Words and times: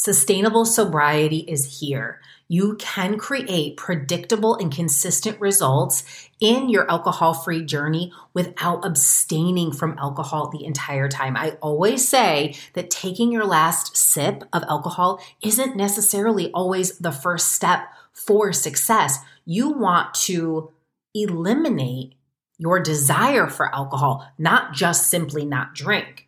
Sustainable 0.00 0.64
sobriety 0.64 1.38
is 1.38 1.80
here. 1.80 2.20
You 2.46 2.76
can 2.76 3.18
create 3.18 3.76
predictable 3.76 4.54
and 4.54 4.72
consistent 4.72 5.40
results 5.40 6.04
in 6.38 6.68
your 6.68 6.88
alcohol 6.88 7.34
free 7.34 7.64
journey 7.64 8.12
without 8.32 8.86
abstaining 8.86 9.72
from 9.72 9.98
alcohol 9.98 10.50
the 10.50 10.64
entire 10.64 11.08
time. 11.08 11.36
I 11.36 11.58
always 11.60 12.06
say 12.06 12.54
that 12.74 12.90
taking 12.90 13.32
your 13.32 13.44
last 13.44 13.96
sip 13.96 14.44
of 14.52 14.62
alcohol 14.68 15.20
isn't 15.42 15.74
necessarily 15.74 16.52
always 16.52 16.96
the 16.98 17.10
first 17.10 17.48
step 17.50 17.88
for 18.12 18.52
success. 18.52 19.18
You 19.44 19.70
want 19.70 20.14
to 20.14 20.70
eliminate 21.12 22.14
your 22.56 22.78
desire 22.78 23.48
for 23.48 23.74
alcohol, 23.74 24.30
not 24.38 24.74
just 24.74 25.08
simply 25.08 25.44
not 25.44 25.74
drink 25.74 26.27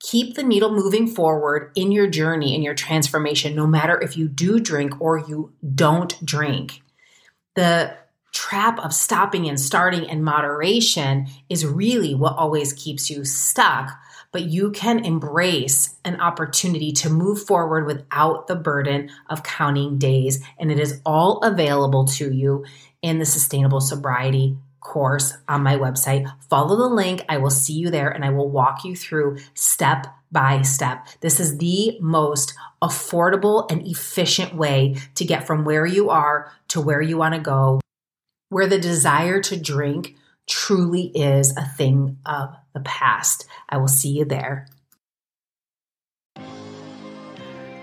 keep 0.00 0.34
the 0.34 0.42
needle 0.42 0.70
moving 0.70 1.06
forward 1.06 1.72
in 1.74 1.92
your 1.92 2.06
journey, 2.06 2.54
in 2.54 2.62
your 2.62 2.74
transformation, 2.74 3.54
no 3.54 3.66
matter 3.66 4.00
if 4.00 4.16
you 4.16 4.28
do 4.28 4.60
drink 4.60 5.00
or 5.00 5.18
you 5.18 5.52
don't 5.74 6.24
drink. 6.24 6.82
The 7.54 7.96
trap 8.32 8.78
of 8.78 8.94
stopping 8.94 9.48
and 9.48 9.58
starting 9.58 10.08
and 10.08 10.24
moderation 10.24 11.26
is 11.48 11.66
really 11.66 12.14
what 12.14 12.36
always 12.36 12.72
keeps 12.72 13.10
you 13.10 13.24
stuck. 13.24 13.90
But 14.30 14.44
you 14.44 14.70
can 14.70 15.04
embrace 15.04 15.96
an 16.04 16.20
opportunity 16.20 16.92
to 16.92 17.10
move 17.10 17.44
forward 17.44 17.86
without 17.86 18.46
the 18.46 18.56
burden 18.56 19.10
of 19.30 19.42
counting 19.42 19.98
days. 19.98 20.44
And 20.58 20.70
it 20.70 20.78
is 20.78 21.00
all 21.06 21.38
available 21.38 22.04
to 22.08 22.30
you 22.30 22.64
in 23.00 23.18
the 23.18 23.24
Sustainable 23.24 23.80
Sobriety 23.80 24.56
course 24.88 25.34
on 25.48 25.62
my 25.62 25.76
website. 25.76 26.26
Follow 26.48 26.76
the 26.76 26.94
link. 26.94 27.22
I 27.28 27.36
will 27.36 27.50
see 27.50 27.74
you 27.74 27.90
there 27.90 28.08
and 28.08 28.24
I 28.24 28.30
will 28.30 28.48
walk 28.48 28.84
you 28.84 28.96
through 28.96 29.38
step 29.52 30.06
by 30.32 30.62
step. 30.62 31.06
This 31.20 31.38
is 31.40 31.58
the 31.58 31.98
most 32.00 32.54
affordable 32.82 33.70
and 33.70 33.86
efficient 33.86 34.54
way 34.54 34.96
to 35.14 35.26
get 35.26 35.46
from 35.46 35.64
where 35.64 35.84
you 35.84 36.08
are 36.08 36.50
to 36.68 36.80
where 36.80 37.02
you 37.02 37.18
want 37.18 37.34
to 37.34 37.40
go, 37.40 37.80
where 38.48 38.66
the 38.66 38.78
desire 38.78 39.42
to 39.42 39.60
drink 39.60 40.16
truly 40.48 41.08
is 41.14 41.54
a 41.56 41.66
thing 41.66 42.16
of 42.24 42.56
the 42.72 42.80
past. 42.80 43.46
I 43.68 43.76
will 43.76 43.88
see 43.88 44.10
you 44.10 44.24
there. 44.24 44.68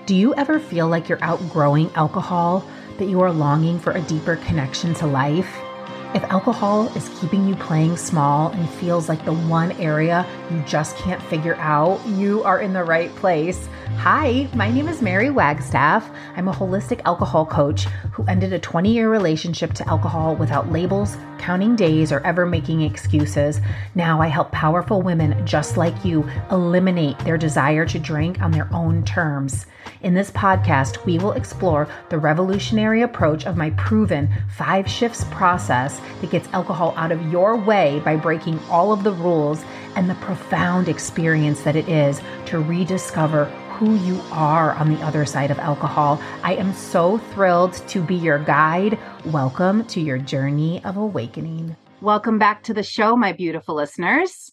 Do 0.08 0.16
you 0.16 0.34
ever 0.36 0.60
feel 0.60 0.88
like 0.88 1.08
you're 1.08 1.24
outgrowing 1.24 1.92
alcohol, 1.94 2.68
that 2.98 3.10
you 3.10 3.22
are 3.22 3.32
longing 3.32 3.80
for 3.80 3.92
a 3.92 4.02
deeper 4.02 4.38
connection 4.38 4.94
to 4.96 5.08
life? 5.08 5.65
If 6.14 6.24
alcohol 6.26 6.88
is 6.96 7.10
keeping 7.20 7.48
you 7.48 7.56
playing 7.56 7.98
small 7.98 8.50
and 8.52 8.70
feels 8.70 9.10
like 9.10 9.26
the 9.26 9.34
one 9.34 9.72
area 9.74 10.26
you 10.52 10.62
just 10.62 10.96
can't 10.98 11.22
figure 11.24 11.56
out, 11.56 12.06
you 12.08 12.44
are 12.44 12.60
in 12.60 12.74
the 12.74 12.84
right 12.84 13.14
place. 13.16 13.68
Hi, 13.86 14.50
my 14.56 14.72
name 14.72 14.88
is 14.88 15.02
Mary 15.02 15.30
Wagstaff. 15.30 16.10
I'm 16.36 16.48
a 16.48 16.54
holistic 16.54 17.02
alcohol 17.06 17.46
coach 17.46 17.86
who 18.12 18.26
ended 18.26 18.52
a 18.52 18.60
20 18.60 18.92
year 18.92 19.10
relationship 19.12 19.74
to 19.74 19.88
alcohol 19.88 20.36
without 20.36 20.72
labels, 20.72 21.18
counting 21.38 21.76
days, 21.76 22.12
or 22.12 22.20
ever 22.26 22.48
making 22.48 22.82
excuses. 22.82 23.62
Now 23.94 24.22
I 24.22 24.28
help 24.28 24.52
powerful 24.52 25.04
women 25.04 25.46
just 25.46 25.78
like 25.78 26.04
you 26.04 26.28
eliminate 26.52 27.20
their 27.20 27.38
desire 27.38 27.86
to 27.86 28.00
drink 28.00 28.42
on 28.42 28.52
their 28.52 28.68
own 28.74 29.04
terms. 29.06 29.68
In 30.02 30.16
this 30.16 30.32
podcast, 30.32 31.06
we 31.06 31.20
will 31.20 31.34
explore 31.34 31.88
the 32.10 32.18
revolutionary 32.18 33.04
approach 33.04 33.46
of 33.46 33.58
my 33.58 33.70
proven 33.72 34.30
five 34.50 34.90
shifts 34.90 35.24
process 35.26 36.02
that 36.22 36.32
gets 36.32 36.48
alcohol 36.50 36.94
out 36.98 37.12
of 37.12 37.32
your 37.32 37.56
way 37.56 38.02
by 38.04 38.16
breaking 38.16 38.60
all 38.70 38.92
of 38.92 39.04
the 39.04 39.14
rules 39.14 39.64
and 39.96 40.10
the 40.10 40.16
profound 40.16 40.90
experience 40.90 41.62
that 41.64 41.76
it 41.76 41.88
is 41.88 42.22
to 42.46 42.60
rediscover 42.60 43.46
who 43.76 43.96
you 43.96 44.22
are 44.32 44.72
on 44.76 44.94
the 44.94 45.02
other 45.02 45.26
side 45.26 45.52
of 45.52 45.60
alcohol. 45.60 46.22
I 46.44 46.56
am 46.56 46.74
so 46.74 47.18
thrilled 47.18 47.74
to 47.90 48.02
be 48.02 48.16
your 48.16 48.40
guide. 48.40 48.98
Welcome 49.26 49.86
to 49.88 50.00
your 50.00 50.18
journey 50.18 50.84
of 50.86 50.96
awakening. 50.96 51.76
Welcome 52.02 52.40
back 52.40 52.64
to 52.64 52.74
the 52.74 52.84
show, 52.84 53.18
my 53.18 53.34
beautiful 53.34 53.76
listeners. 53.76 54.52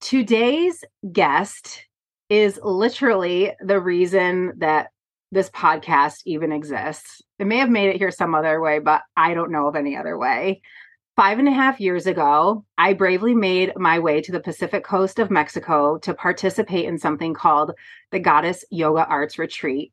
Today's 0.00 0.84
guest 1.10 1.84
is 2.28 2.60
literally 2.62 3.52
the 3.60 3.80
reason 3.80 4.52
that 4.58 4.90
this 5.32 5.50
podcast 5.50 6.20
even 6.26 6.52
exists. 6.52 7.22
It 7.38 7.46
may 7.46 7.58
have 7.58 7.70
made 7.70 7.88
it 7.90 7.96
here 7.96 8.10
some 8.10 8.34
other 8.34 8.60
way, 8.60 8.78
but 8.78 9.02
I 9.16 9.34
don't 9.34 9.50
know 9.50 9.66
of 9.66 9.76
any 9.76 9.96
other 9.96 10.16
way. 10.16 10.62
Five 11.18 11.40
and 11.40 11.48
a 11.48 11.52
half 11.52 11.80
years 11.80 12.06
ago, 12.06 12.64
I 12.78 12.92
bravely 12.92 13.34
made 13.34 13.72
my 13.76 13.98
way 13.98 14.20
to 14.20 14.30
the 14.30 14.38
Pacific 14.38 14.84
coast 14.84 15.18
of 15.18 15.32
Mexico 15.32 15.98
to 15.98 16.14
participate 16.14 16.84
in 16.84 16.96
something 16.96 17.34
called 17.34 17.72
the 18.12 18.20
Goddess 18.20 18.64
Yoga 18.70 19.04
Arts 19.04 19.36
Retreat. 19.36 19.92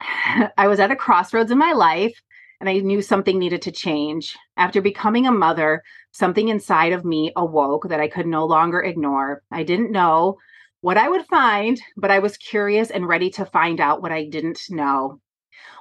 I 0.00 0.66
was 0.66 0.80
at 0.80 0.90
a 0.90 0.96
crossroads 0.96 1.52
in 1.52 1.58
my 1.58 1.70
life 1.70 2.20
and 2.58 2.68
I 2.68 2.78
knew 2.78 3.00
something 3.00 3.38
needed 3.38 3.62
to 3.62 3.70
change. 3.70 4.36
After 4.56 4.82
becoming 4.82 5.28
a 5.28 5.32
mother, 5.32 5.84
something 6.10 6.48
inside 6.48 6.92
of 6.92 7.04
me 7.04 7.30
awoke 7.36 7.90
that 7.90 8.00
I 8.00 8.08
could 8.08 8.26
no 8.26 8.46
longer 8.46 8.80
ignore. 8.80 9.44
I 9.52 9.62
didn't 9.62 9.92
know 9.92 10.38
what 10.80 10.98
I 10.98 11.08
would 11.08 11.26
find, 11.26 11.80
but 11.96 12.10
I 12.10 12.18
was 12.18 12.36
curious 12.38 12.90
and 12.90 13.06
ready 13.06 13.30
to 13.30 13.46
find 13.46 13.80
out 13.80 14.02
what 14.02 14.10
I 14.10 14.24
didn't 14.24 14.62
know. 14.68 15.20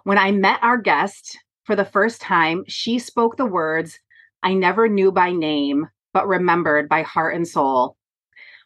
When 0.03 0.19
I 0.19 0.31
met 0.31 0.59
our 0.61 0.77
guest 0.77 1.39
for 1.69 1.75
the 1.75 1.85
first 1.85 2.19
time, 2.19 2.63
she 2.67 2.97
spoke 2.97 3.37
the 3.37 3.45
words 3.45 3.99
I 4.41 4.55
never 4.55 4.87
knew 4.87 5.11
by 5.11 5.31
name, 5.31 5.87
but 6.13 6.27
remembered 6.27 6.89
by 6.89 7.03
heart 7.03 7.35
and 7.35 7.47
soul. 7.47 7.95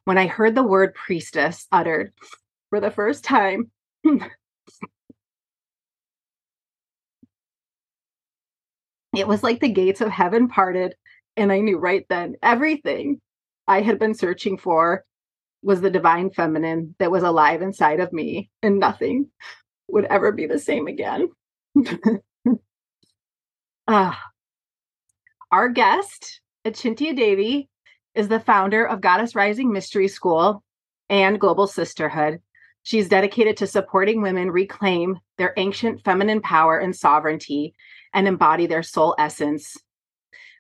When 0.06 0.18
I 0.18 0.28
heard 0.28 0.56
the 0.56 0.64
word 0.64 0.96
priestess 0.96 1.68
uttered 1.70 2.14
for 2.70 2.80
the 2.80 2.92
first 2.92 3.26
time, 3.26 3.72
it 4.06 4.24
was 9.28 9.44
like 9.44 9.60
the 9.60 9.68
gates 9.68 10.00
of 10.00 10.10
heaven 10.10 10.48
parted, 10.48 10.96
and 11.36 11.52
I 11.52 11.60
knew 11.60 11.78
right 11.78 12.06
then 12.08 12.38
everything 12.42 13.20
I 13.68 13.82
had 13.82 14.00
been 14.00 14.14
searching 14.14 14.58
for 14.58 15.04
was 15.62 15.82
the 15.82 15.90
divine 15.90 16.30
feminine 16.30 16.96
that 17.00 17.12
was 17.12 17.24
alive 17.24 17.62
inside 17.62 18.00
of 18.00 18.14
me, 18.14 18.50
and 18.62 18.80
nothing 18.80 19.30
would 19.90 20.06
ever 20.06 20.32
be 20.32 20.46
the 20.46 20.58
same 20.58 20.88
again. 20.88 21.28
uh, 23.88 24.14
our 25.52 25.70
guest, 25.70 26.42
Achintya 26.66 27.16
Devi, 27.16 27.70
is 28.16 28.28
the 28.28 28.40
founder 28.40 28.86
of 28.86 29.02
Goddess 29.02 29.36
Rising 29.36 29.72
Mystery 29.72 30.08
School 30.08 30.64
and 31.10 31.40
Global 31.40 31.68
Sisterhood. 31.68 32.40
She's 32.84 33.10
dedicated 33.10 33.58
to 33.58 33.68
supporting 33.68 34.22
women 34.22 34.52
reclaim 34.52 35.20
their 35.38 35.54
ancient 35.58 36.04
feminine 36.04 36.42
power 36.42 36.78
and 36.78 36.96
sovereignty 36.96 37.74
and 38.14 38.28
embody 38.28 38.68
their 38.68 38.84
soul 38.84 39.16
essence 39.18 39.78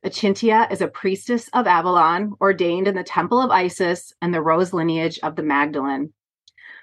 Achintya 0.05 0.69
is 0.69 0.81
a 0.81 0.89
priestess 0.89 1.49
of 1.53 1.65
Avalon, 1.65 2.33
ordained 2.41 2.89
in 2.89 2.95
the 2.95 3.03
Temple 3.03 3.39
of 3.39 3.51
Isis 3.51 4.11
and 4.21 4.33
the 4.33 4.41
Rose 4.41 4.73
lineage 4.73 5.17
of 5.23 5.37
the 5.37 5.43
Magdalene. 5.43 6.11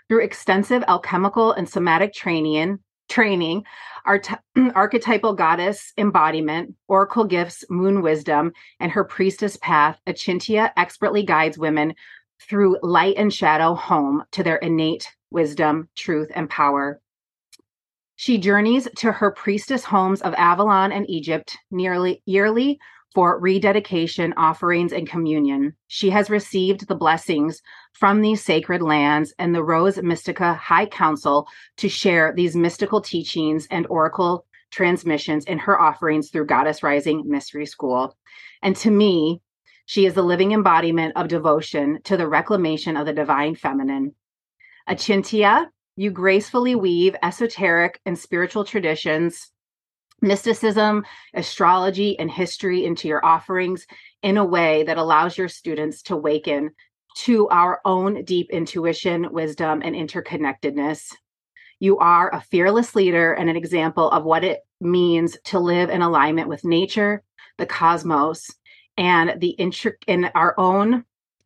Through 0.08 0.24
extensive 0.24 0.82
alchemical 0.88 1.52
and 1.52 1.68
somatic 1.68 2.14
training, 2.14 2.78
training, 3.10 3.64
art- 4.06 4.28
archetypal 4.74 5.34
goddess 5.34 5.92
embodiment, 5.98 6.74
oracle 6.88 7.24
gifts, 7.24 7.64
moon 7.68 8.00
wisdom, 8.00 8.52
and 8.78 8.90
her 8.90 9.04
priestess 9.04 9.56
path, 9.58 10.00
Achintya 10.06 10.70
expertly 10.76 11.22
guides 11.22 11.58
women 11.58 11.94
through 12.48 12.78
light 12.82 13.16
and 13.18 13.32
shadow 13.32 13.74
home 13.74 14.22
to 14.32 14.42
their 14.42 14.56
innate 14.56 15.08
wisdom, 15.30 15.88
truth, 15.96 16.30
and 16.34 16.48
power. 16.48 17.00
She 18.16 18.38
journeys 18.38 18.88
to 18.96 19.12
her 19.12 19.30
priestess 19.30 19.84
homes 19.84 20.20
of 20.22 20.34
Avalon 20.34 20.92
and 20.92 21.08
Egypt 21.08 21.56
nearly 21.70 22.22
yearly 22.26 22.78
for 23.14 23.40
rededication, 23.40 24.34
offerings, 24.36 24.92
and 24.92 25.08
communion. 25.08 25.74
She 25.88 26.10
has 26.10 26.30
received 26.30 26.86
the 26.86 26.94
blessings 26.94 27.60
from 27.92 28.20
these 28.20 28.42
sacred 28.42 28.82
lands 28.82 29.34
and 29.38 29.54
the 29.54 29.62
Rose 29.62 29.98
Mystica 30.02 30.54
High 30.54 30.86
Council 30.86 31.46
to 31.78 31.88
share 31.88 32.32
these 32.34 32.56
mystical 32.56 33.00
teachings 33.00 33.66
and 33.70 33.86
oracle 33.88 34.46
transmissions 34.70 35.44
in 35.44 35.58
her 35.58 35.80
offerings 35.80 36.30
through 36.30 36.46
Goddess 36.46 36.82
Rising 36.82 37.28
Mystery 37.28 37.66
School. 37.66 38.16
And 38.62 38.76
to 38.76 38.90
me, 38.90 39.42
she 39.86 40.06
is 40.06 40.14
the 40.14 40.22
living 40.22 40.52
embodiment 40.52 41.16
of 41.16 41.28
devotion 41.28 42.00
to 42.04 42.16
the 42.16 42.28
reclamation 42.28 42.96
of 42.96 43.06
the 43.06 43.12
divine 43.12 43.56
feminine. 43.56 44.14
Achintya, 44.88 45.66
you 45.96 46.10
gracefully 46.10 46.74
weave 46.74 47.16
esoteric 47.22 48.00
and 48.06 48.18
spiritual 48.18 48.64
traditions 48.64 49.50
mysticism, 50.22 51.04
astrology, 51.34 52.18
and 52.18 52.30
history 52.30 52.84
into 52.84 53.08
your 53.08 53.24
offerings 53.24 53.86
in 54.22 54.36
a 54.36 54.44
way 54.44 54.82
that 54.82 54.98
allows 54.98 55.38
your 55.38 55.48
students 55.48 56.02
to 56.02 56.16
waken 56.16 56.70
to 57.16 57.48
our 57.48 57.80
own 57.84 58.24
deep 58.24 58.50
intuition, 58.50 59.32
wisdom, 59.32 59.82
and 59.84 59.94
interconnectedness. 59.94 61.14
You 61.78 61.98
are 61.98 62.34
a 62.34 62.40
fearless 62.40 62.94
leader 62.94 63.32
and 63.32 63.48
an 63.48 63.56
example 63.56 64.10
of 64.10 64.24
what 64.24 64.44
it 64.44 64.60
means 64.80 65.36
to 65.44 65.58
live 65.58 65.90
in 65.90 66.02
alignment 66.02 66.48
with 66.48 66.64
nature, 66.64 67.22
the 67.58 67.66
cosmos, 67.66 68.50
and 68.96 69.40
the 69.40 69.54
intri- 69.58 69.94
in 70.06 70.30
our 70.34 70.54
own 70.58 71.04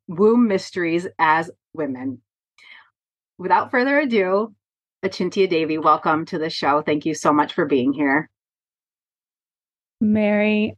womb 0.08 0.49
mysteries 0.49 1.06
as 1.19 1.50
women. 1.72 2.20
Without 3.38 3.70
further 3.70 3.99
ado, 3.99 4.55
Achintya 5.05 5.49
Devi, 5.49 5.78
welcome 5.78 6.25
to 6.26 6.38
the 6.38 6.50
show. 6.50 6.82
Thank 6.82 7.05
you 7.05 7.14
so 7.14 7.32
much 7.32 7.52
for 7.52 7.67
being 7.67 7.93
here. 7.93 8.31
Mary, 10.00 10.76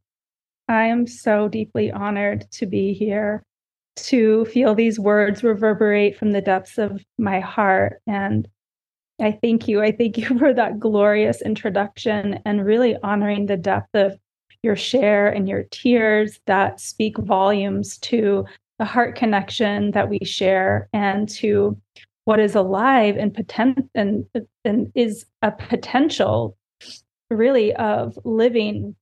I 0.68 0.86
am 0.86 1.06
so 1.06 1.48
deeply 1.48 1.92
honored 1.92 2.50
to 2.52 2.66
be 2.66 2.92
here, 2.92 3.44
to 3.96 4.44
feel 4.46 4.74
these 4.74 4.98
words 4.98 5.42
reverberate 5.42 6.16
from 6.16 6.32
the 6.32 6.40
depths 6.40 6.78
of 6.78 7.02
my 7.18 7.40
heart. 7.40 8.00
And 8.06 8.46
I 9.20 9.38
thank 9.42 9.66
you. 9.66 9.82
I 9.82 9.92
thank 9.92 10.16
you 10.18 10.38
for 10.38 10.52
that 10.54 10.78
glorious 10.78 11.42
introduction 11.42 12.40
and 12.44 12.64
really 12.64 12.96
honoring 13.02 13.46
the 13.46 13.56
depth 13.56 13.94
of 13.94 14.18
your 14.62 14.76
share 14.76 15.28
and 15.28 15.48
your 15.48 15.64
tears 15.70 16.40
that 16.46 16.80
speak 16.80 17.16
volumes 17.18 17.98
to 17.98 18.44
the 18.78 18.84
heart 18.84 19.16
connection 19.16 19.92
that 19.92 20.08
we 20.08 20.18
share 20.24 20.88
and 20.92 21.28
to 21.28 21.80
what 22.24 22.40
is 22.40 22.54
alive 22.54 23.16
and 23.16 23.32
potent 23.32 23.88
and, 23.94 24.26
and 24.64 24.92
is 24.94 25.24
a 25.42 25.52
potential 25.52 26.56
really 27.30 27.74
of 27.76 28.18
living 28.24 28.94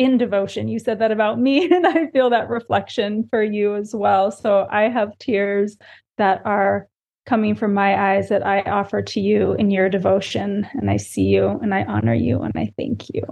in 0.00 0.16
devotion. 0.16 0.66
You 0.66 0.78
said 0.78 0.98
that 1.00 1.12
about 1.12 1.38
me, 1.38 1.70
and 1.70 1.86
I 1.86 2.06
feel 2.06 2.30
that 2.30 2.48
reflection 2.48 3.28
for 3.30 3.42
you 3.42 3.76
as 3.76 3.94
well. 3.94 4.32
So 4.32 4.66
I 4.70 4.88
have 4.88 5.16
tears 5.18 5.76
that 6.16 6.40
are 6.46 6.88
coming 7.26 7.54
from 7.54 7.74
my 7.74 8.14
eyes 8.14 8.30
that 8.30 8.44
I 8.44 8.62
offer 8.62 9.02
to 9.02 9.20
you 9.20 9.52
in 9.52 9.70
your 9.70 9.90
devotion. 9.90 10.66
And 10.72 10.90
I 10.90 10.96
see 10.96 11.24
you 11.24 11.60
and 11.62 11.74
I 11.74 11.84
honor 11.84 12.14
you 12.14 12.40
and 12.40 12.52
I 12.56 12.72
thank 12.78 13.10
you. 13.10 13.22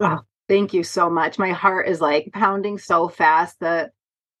Oh, 0.00 0.20
thank 0.48 0.72
you 0.72 0.82
so 0.82 1.10
much. 1.10 1.38
My 1.38 1.52
heart 1.52 1.86
is 1.86 2.00
like 2.00 2.30
pounding 2.32 2.78
so 2.78 3.08
fast 3.08 3.60
that 3.60 3.92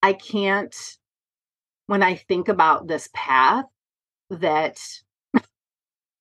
I 0.02 0.14
can't, 0.14 0.74
when 1.86 2.02
I 2.02 2.14
think 2.14 2.48
about 2.48 2.88
this 2.88 3.08
path, 3.12 3.66
that 4.30 4.78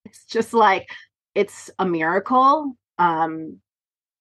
it's 0.05 0.25
just 0.25 0.53
like 0.53 0.87
it's 1.33 1.69
a 1.79 1.85
miracle 1.85 2.75
um 2.97 3.59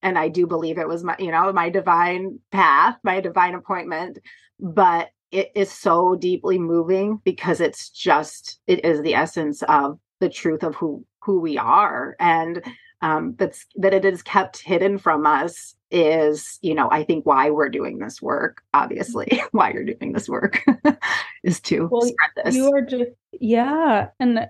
and 0.05 0.17
i 0.17 0.29
do 0.29 0.47
believe 0.47 0.79
it 0.79 0.87
was 0.87 1.03
my 1.03 1.17
you 1.19 1.33
know 1.33 1.53
my 1.53 1.69
divine 1.69 2.39
path 2.53 2.97
my 3.03 3.21
divine 3.21 3.55
appointment 3.55 4.19
but 4.61 5.09
it 5.33 5.51
is 5.57 5.73
so 5.73 6.15
deeply 6.15 6.61
moving 6.61 7.21
because 7.25 7.61
it's 7.61 7.91
just 7.91 8.61
it 8.69 8.85
is 8.85 9.03
the 9.03 9.15
essence 9.15 9.63
of 9.65 9.99
the 10.21 10.29
truth 10.29 10.63
of 10.63 10.77
who 10.77 11.05
who 11.25 11.41
we 11.41 11.59
are. 11.59 12.15
And 12.21 12.63
um 13.03 13.35
that's 13.37 13.67
that 13.77 13.93
it 13.93 14.05
is 14.05 14.23
kept 14.23 14.61
hidden 14.61 14.97
from 14.99 15.27
us 15.27 15.75
is 15.91 16.59
you 16.63 16.75
know 16.75 16.89
i 16.91 17.05
think 17.05 17.27
why 17.27 17.51
we're 17.51 17.69
doing 17.69 17.99
this 17.99 18.23
work 18.23 18.63
obviously 18.73 19.43
why 19.51 19.73
you're 19.73 19.85
doing 19.85 20.13
this 20.13 20.29
work 20.29 20.65
is 21.45 21.61
to 21.61 21.89
well, 21.91 22.03
spread 22.03 22.45
this. 22.45 22.55
you 22.55 22.73
are 22.73 22.81
just 22.81 23.11
yeah 23.33 24.09
and 24.19 24.49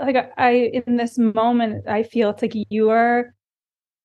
like 0.00 0.32
i 0.38 0.70
in 0.86 0.96
this 0.96 1.18
moment 1.18 1.86
i 1.88 2.02
feel 2.02 2.30
it's 2.30 2.42
like 2.42 2.54
you 2.70 2.90
are 2.90 3.34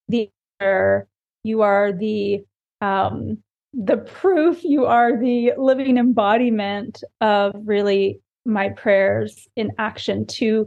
the 0.08 0.30
you 0.60 1.62
are 1.62 1.92
the 1.92 2.44
um 2.80 3.38
the 3.72 3.98
proof 3.98 4.64
you 4.64 4.86
are 4.86 5.18
the 5.18 5.52
living 5.58 5.98
embodiment 5.98 7.02
of 7.20 7.54
really 7.64 8.20
my 8.44 8.70
prayers 8.70 9.46
in 9.56 9.70
action 9.78 10.24
to 10.26 10.66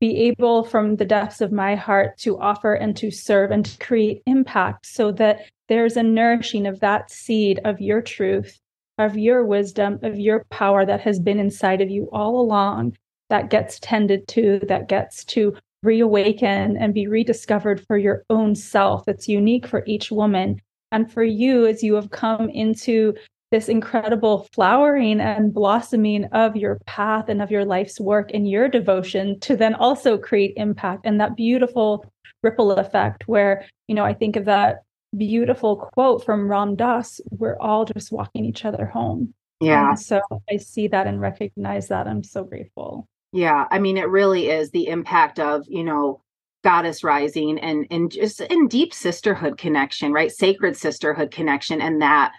be 0.00 0.16
able 0.16 0.64
from 0.64 0.96
the 0.96 1.04
depths 1.04 1.40
of 1.40 1.52
my 1.52 1.74
heart 1.74 2.16
to 2.18 2.38
offer 2.40 2.74
and 2.74 2.96
to 2.96 3.10
serve 3.10 3.50
and 3.50 3.66
to 3.66 3.78
create 3.78 4.22
impact 4.26 4.86
so 4.86 5.12
that 5.12 5.40
there's 5.68 5.96
a 5.96 6.02
nourishing 6.02 6.66
of 6.66 6.80
that 6.80 7.10
seed 7.10 7.60
of 7.64 7.80
your 7.80 8.00
truth, 8.00 8.58
of 8.98 9.16
your 9.16 9.44
wisdom, 9.44 9.98
of 10.02 10.18
your 10.18 10.44
power 10.50 10.86
that 10.86 11.02
has 11.02 11.20
been 11.20 11.38
inside 11.38 11.82
of 11.82 11.90
you 11.90 12.08
all 12.12 12.40
along 12.40 12.96
that 13.28 13.50
gets 13.50 13.78
tended 13.78 14.26
to, 14.26 14.58
that 14.66 14.88
gets 14.88 15.24
to 15.24 15.54
reawaken 15.82 16.76
and 16.76 16.94
be 16.94 17.06
rediscovered 17.06 17.84
for 17.86 17.96
your 17.96 18.24
own 18.30 18.54
self. 18.54 19.08
It's 19.08 19.28
unique 19.28 19.66
for 19.66 19.82
each 19.86 20.10
woman. 20.10 20.60
And 20.92 21.10
for 21.10 21.22
you, 21.22 21.66
as 21.66 21.82
you 21.82 21.94
have 21.94 22.10
come 22.10 22.48
into 22.50 23.14
this 23.50 23.68
incredible 23.68 24.46
flowering 24.52 25.20
and 25.20 25.52
blossoming 25.52 26.24
of 26.26 26.56
your 26.56 26.78
path 26.86 27.28
and 27.28 27.42
of 27.42 27.50
your 27.50 27.64
life's 27.64 28.00
work 28.00 28.30
and 28.32 28.48
your 28.48 28.68
devotion 28.68 29.38
to 29.40 29.56
then 29.56 29.74
also 29.74 30.16
create 30.16 30.52
impact 30.56 31.04
and 31.04 31.20
that 31.20 31.36
beautiful 31.36 32.04
ripple 32.42 32.72
effect 32.72 33.26
where 33.26 33.66
you 33.88 33.94
know 33.94 34.04
i 34.04 34.14
think 34.14 34.36
of 34.36 34.44
that 34.44 34.82
beautiful 35.16 35.76
quote 35.76 36.24
from 36.24 36.48
ram 36.48 36.76
dass 36.76 37.20
we're 37.30 37.58
all 37.58 37.84
just 37.84 38.12
walking 38.12 38.44
each 38.44 38.64
other 38.64 38.86
home 38.86 39.34
yeah 39.60 39.90
and 39.90 40.00
so 40.00 40.20
i 40.48 40.56
see 40.56 40.86
that 40.86 41.06
and 41.06 41.20
recognize 41.20 41.88
that 41.88 42.06
i'm 42.06 42.22
so 42.22 42.44
grateful 42.44 43.06
yeah 43.32 43.66
i 43.70 43.78
mean 43.78 43.96
it 43.96 44.08
really 44.08 44.48
is 44.48 44.70
the 44.70 44.88
impact 44.88 45.38
of 45.38 45.64
you 45.68 45.84
know 45.84 46.22
goddess 46.62 47.02
rising 47.02 47.58
and 47.60 47.86
and 47.90 48.10
just 48.10 48.40
in 48.40 48.68
deep 48.68 48.92
sisterhood 48.92 49.56
connection 49.58 50.12
right? 50.12 50.30
Sacred 50.30 50.76
sisterhood 50.76 51.30
connection 51.30 51.80
and 51.80 52.02
that 52.02 52.32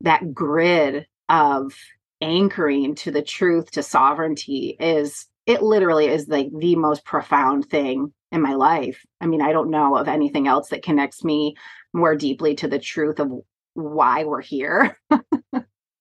that 0.00 0.34
grid 0.34 1.06
of 1.28 1.74
anchoring 2.20 2.94
to 2.96 3.10
the 3.10 3.22
truth 3.22 3.70
to 3.70 3.82
sovereignty 3.82 4.76
is 4.80 5.26
it 5.46 5.62
literally 5.62 6.06
is 6.06 6.28
like 6.28 6.48
the 6.58 6.76
most 6.76 7.04
profound 7.04 7.66
thing 7.66 8.12
in 8.32 8.42
my 8.42 8.54
life. 8.54 9.04
I 9.20 9.26
mean 9.26 9.42
i 9.42 9.52
don't 9.52 9.70
know 9.70 9.96
of 9.96 10.08
anything 10.08 10.48
else 10.48 10.70
that 10.70 10.82
connects 10.82 11.24
me 11.24 11.54
more 11.92 12.16
deeply 12.16 12.54
to 12.56 12.68
the 12.68 12.78
truth 12.78 13.20
of 13.20 13.30
why 13.74 14.24
we're 14.24 14.40
here 14.40 14.96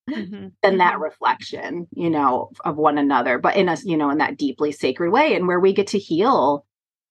mm-hmm. 0.10 0.48
than 0.62 0.78
that 0.78 0.94
mm-hmm. 0.94 1.04
reflection 1.04 1.88
you 1.94 2.10
know 2.10 2.52
of 2.66 2.78
one 2.78 2.98
another 2.98 3.38
but 3.38 3.56
in 3.56 3.70
a 3.70 3.78
you 3.84 3.98
know 3.98 4.10
in 4.10 4.18
that 4.18 4.38
deeply 4.38 4.72
sacred 4.72 5.12
way 5.12 5.36
and 5.36 5.48
where 5.48 5.60
we 5.60 5.74
get 5.74 5.88
to 5.88 6.00
heal 6.00 6.66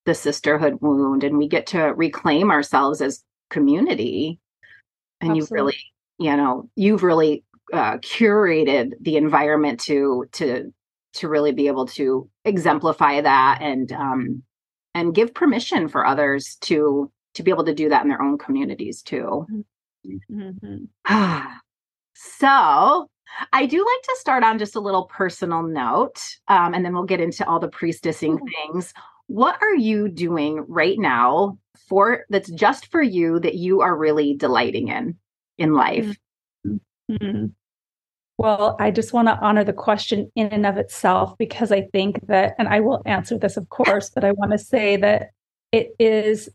the 0.05 0.15
sisterhood 0.15 0.79
wound 0.81 1.25
and 1.25 1.37
we 1.37 1.49
get 1.49 1.67
to 1.67 1.81
reclaim 1.81 2.51
ourselves 2.51 3.01
as 3.01 3.25
community 3.51 4.39
and 5.21 5.37
Absolutely. 5.37 5.47
you 5.49 5.63
really 5.63 5.79
you 6.19 6.37
know 6.37 6.71
you've 6.77 7.03
really 7.03 7.45
uh, 7.73 7.99
curated 7.99 8.93
the 9.01 9.17
environment 9.17 9.81
to 9.81 10.27
to 10.33 10.73
to 11.13 11.29
really 11.29 11.53
be 11.53 11.67
able 11.67 11.87
to 11.87 12.29
exemplify 12.45 13.21
that 13.21 13.59
and 13.61 13.93
um 13.93 14.43
and 14.95 15.15
give 15.15 15.35
permission 15.35 15.89
for 15.89 16.07
others 16.07 16.57
to 16.61 17.11
to 17.35 17.43
be 17.43 17.51
able 17.51 17.65
to 17.65 17.75
do 17.75 17.89
that 17.89 18.03
in 18.03 18.09
their 18.09 18.23
own 18.23 18.39
communities 18.39 19.03
too 19.03 19.47
mm-hmm. 20.31 20.85
so 22.19 23.09
I 23.53 23.67
do 23.67 23.79
like 23.79 24.03
to 24.03 24.17
start 24.19 24.43
on 24.43 24.59
just 24.59 24.77
a 24.77 24.81
little 24.81 25.05
personal 25.05 25.63
note, 25.63 26.21
um, 26.49 26.75
and 26.75 26.85
then 26.85 26.93
we'll 26.93 27.05
get 27.05 27.21
into 27.21 27.47
all 27.49 27.61
the 27.61 27.69
priestessing 27.69 28.39
things. 28.39 28.93
What 29.27 29.59
are 29.61 29.75
you 29.75 30.09
doing 30.09 30.65
right 30.67 30.99
now 30.99 31.59
for 31.89 32.25
that's 32.31 32.51
just 32.51 32.91
for 32.91 33.03
you 33.03 33.39
that 33.41 33.55
you 33.55 33.83
are 33.83 33.97
really 33.97 34.35
delighting 34.35 34.89
in? 34.89 35.17
in 35.59 35.75
life? 35.75 36.17
Mm-hmm. 36.67 37.47
Well, 38.39 38.77
I 38.79 38.93
just 38.93 39.13
want 39.13 39.27
to 39.27 39.39
honor 39.41 39.65
the 39.65 39.73
question 39.73 40.31
in 40.37 40.47
and 40.49 40.65
of 40.65 40.77
itself 40.77 41.37
because 41.39 41.73
I 41.73 41.83
think 41.93 42.25
that, 42.29 42.55
and 42.59 42.69
I 42.69 42.81
will 42.81 43.03
answer 43.05 43.37
this, 43.37 43.57
of 43.57 43.69
course, 43.69 44.11
but 44.11 44.25
I 44.25 44.33
want 44.33 44.53
to 44.53 44.59
say 44.59 44.97
that 44.97 45.31
it 45.73 45.91
is 45.99 46.49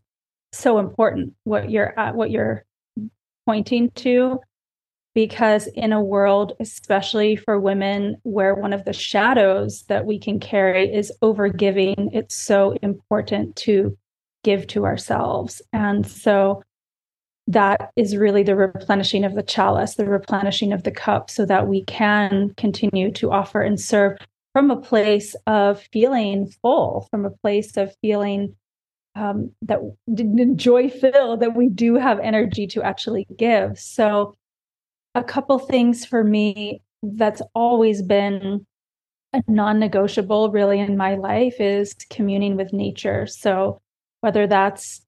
so 0.52 0.78
important 0.78 1.34
what 1.44 1.70
you're 1.70 1.98
uh, 1.98 2.12
what 2.12 2.30
you're 2.30 2.64
pointing 3.44 3.90
to 3.90 4.40
because 5.14 5.66
in 5.68 5.92
a 5.92 6.02
world 6.02 6.52
especially 6.60 7.36
for 7.36 7.58
women 7.60 8.16
where 8.22 8.54
one 8.54 8.72
of 8.72 8.84
the 8.84 8.92
shadows 8.92 9.84
that 9.88 10.06
we 10.06 10.18
can 10.18 10.40
carry 10.40 10.92
is 10.92 11.12
overgiving 11.22 12.10
it's 12.12 12.36
so 12.36 12.76
important 12.82 13.54
to 13.56 13.96
give 14.42 14.66
to 14.66 14.84
ourselves 14.84 15.62
and 15.72 16.06
so 16.06 16.62
that 17.46 17.90
is 17.96 18.16
really 18.16 18.42
the 18.42 18.56
replenishing 18.56 19.24
of 19.24 19.34
the 19.34 19.42
chalice, 19.42 19.96
the 19.96 20.06
replenishing 20.06 20.72
of 20.72 20.82
the 20.82 20.90
cup, 20.90 21.28
so 21.28 21.44
that 21.44 21.68
we 21.68 21.84
can 21.84 22.54
continue 22.56 23.10
to 23.12 23.30
offer 23.30 23.60
and 23.60 23.78
serve 23.78 24.18
from 24.52 24.70
a 24.70 24.80
place 24.80 25.34
of 25.46 25.82
feeling 25.92 26.50
full, 26.62 27.06
from 27.10 27.24
a 27.26 27.30
place 27.30 27.76
of 27.76 27.94
feeling 28.00 28.54
um, 29.16 29.50
that 29.62 29.80
joy 30.56 30.88
filled, 30.88 31.40
that 31.40 31.54
we 31.54 31.68
do 31.68 31.96
have 31.96 32.18
energy 32.20 32.66
to 32.68 32.82
actually 32.82 33.26
give. 33.36 33.78
So, 33.78 34.34
a 35.14 35.24
couple 35.24 35.58
things 35.58 36.04
for 36.04 36.24
me 36.24 36.82
that's 37.02 37.42
always 37.54 38.02
been 38.02 38.66
a 39.32 39.42
non 39.48 39.78
negotiable 39.78 40.50
really 40.50 40.80
in 40.80 40.96
my 40.96 41.14
life 41.16 41.60
is 41.60 41.94
communing 42.10 42.56
with 42.56 42.72
nature. 42.72 43.26
So, 43.26 43.80
whether 44.20 44.46
that's 44.46 45.04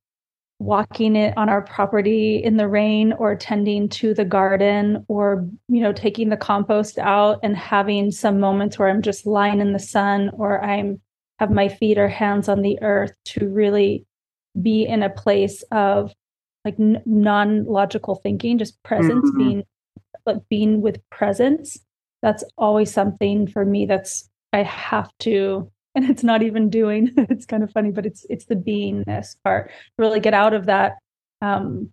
walking 0.58 1.16
it 1.16 1.36
on 1.36 1.48
our 1.48 1.62
property 1.62 2.42
in 2.42 2.56
the 2.56 2.68
rain 2.68 3.12
or 3.14 3.36
tending 3.36 3.88
to 3.90 4.14
the 4.14 4.24
garden 4.24 5.04
or 5.08 5.46
you 5.68 5.82
know 5.82 5.92
taking 5.92 6.30
the 6.30 6.36
compost 6.36 6.98
out 6.98 7.38
and 7.42 7.54
having 7.54 8.10
some 8.10 8.40
moments 8.40 8.78
where 8.78 8.88
i'm 8.88 9.02
just 9.02 9.26
lying 9.26 9.60
in 9.60 9.74
the 9.74 9.78
sun 9.78 10.30
or 10.32 10.64
i'm 10.64 10.98
have 11.38 11.50
my 11.50 11.68
feet 11.68 11.98
or 11.98 12.08
hands 12.08 12.48
on 12.48 12.62
the 12.62 12.78
earth 12.80 13.12
to 13.26 13.46
really 13.50 14.06
be 14.62 14.82
in 14.86 15.02
a 15.02 15.10
place 15.10 15.62
of 15.72 16.10
like 16.64 16.76
n- 16.80 17.02
non-logical 17.04 18.14
thinking 18.14 18.56
just 18.56 18.82
presence 18.82 19.28
mm-hmm. 19.28 19.38
being 19.38 19.64
like 20.26 20.48
being 20.48 20.80
with 20.80 21.00
presence 21.10 21.78
that's 22.22 22.44
always 22.58 22.92
something 22.92 23.46
for 23.46 23.64
me 23.64 23.86
that's 23.86 24.28
i 24.52 24.62
have 24.62 25.10
to 25.18 25.70
and 25.96 26.10
it's 26.10 26.22
not 26.22 26.42
even 26.42 26.68
doing. 26.68 27.10
it's 27.16 27.46
kind 27.46 27.62
of 27.62 27.72
funny, 27.72 27.90
but 27.90 28.04
it's 28.04 28.26
it's 28.28 28.44
the 28.44 28.54
beingness 28.54 29.34
part. 29.42 29.70
Really 29.96 30.20
get 30.20 30.34
out 30.34 30.52
of 30.52 30.66
that 30.66 30.98
um, 31.40 31.90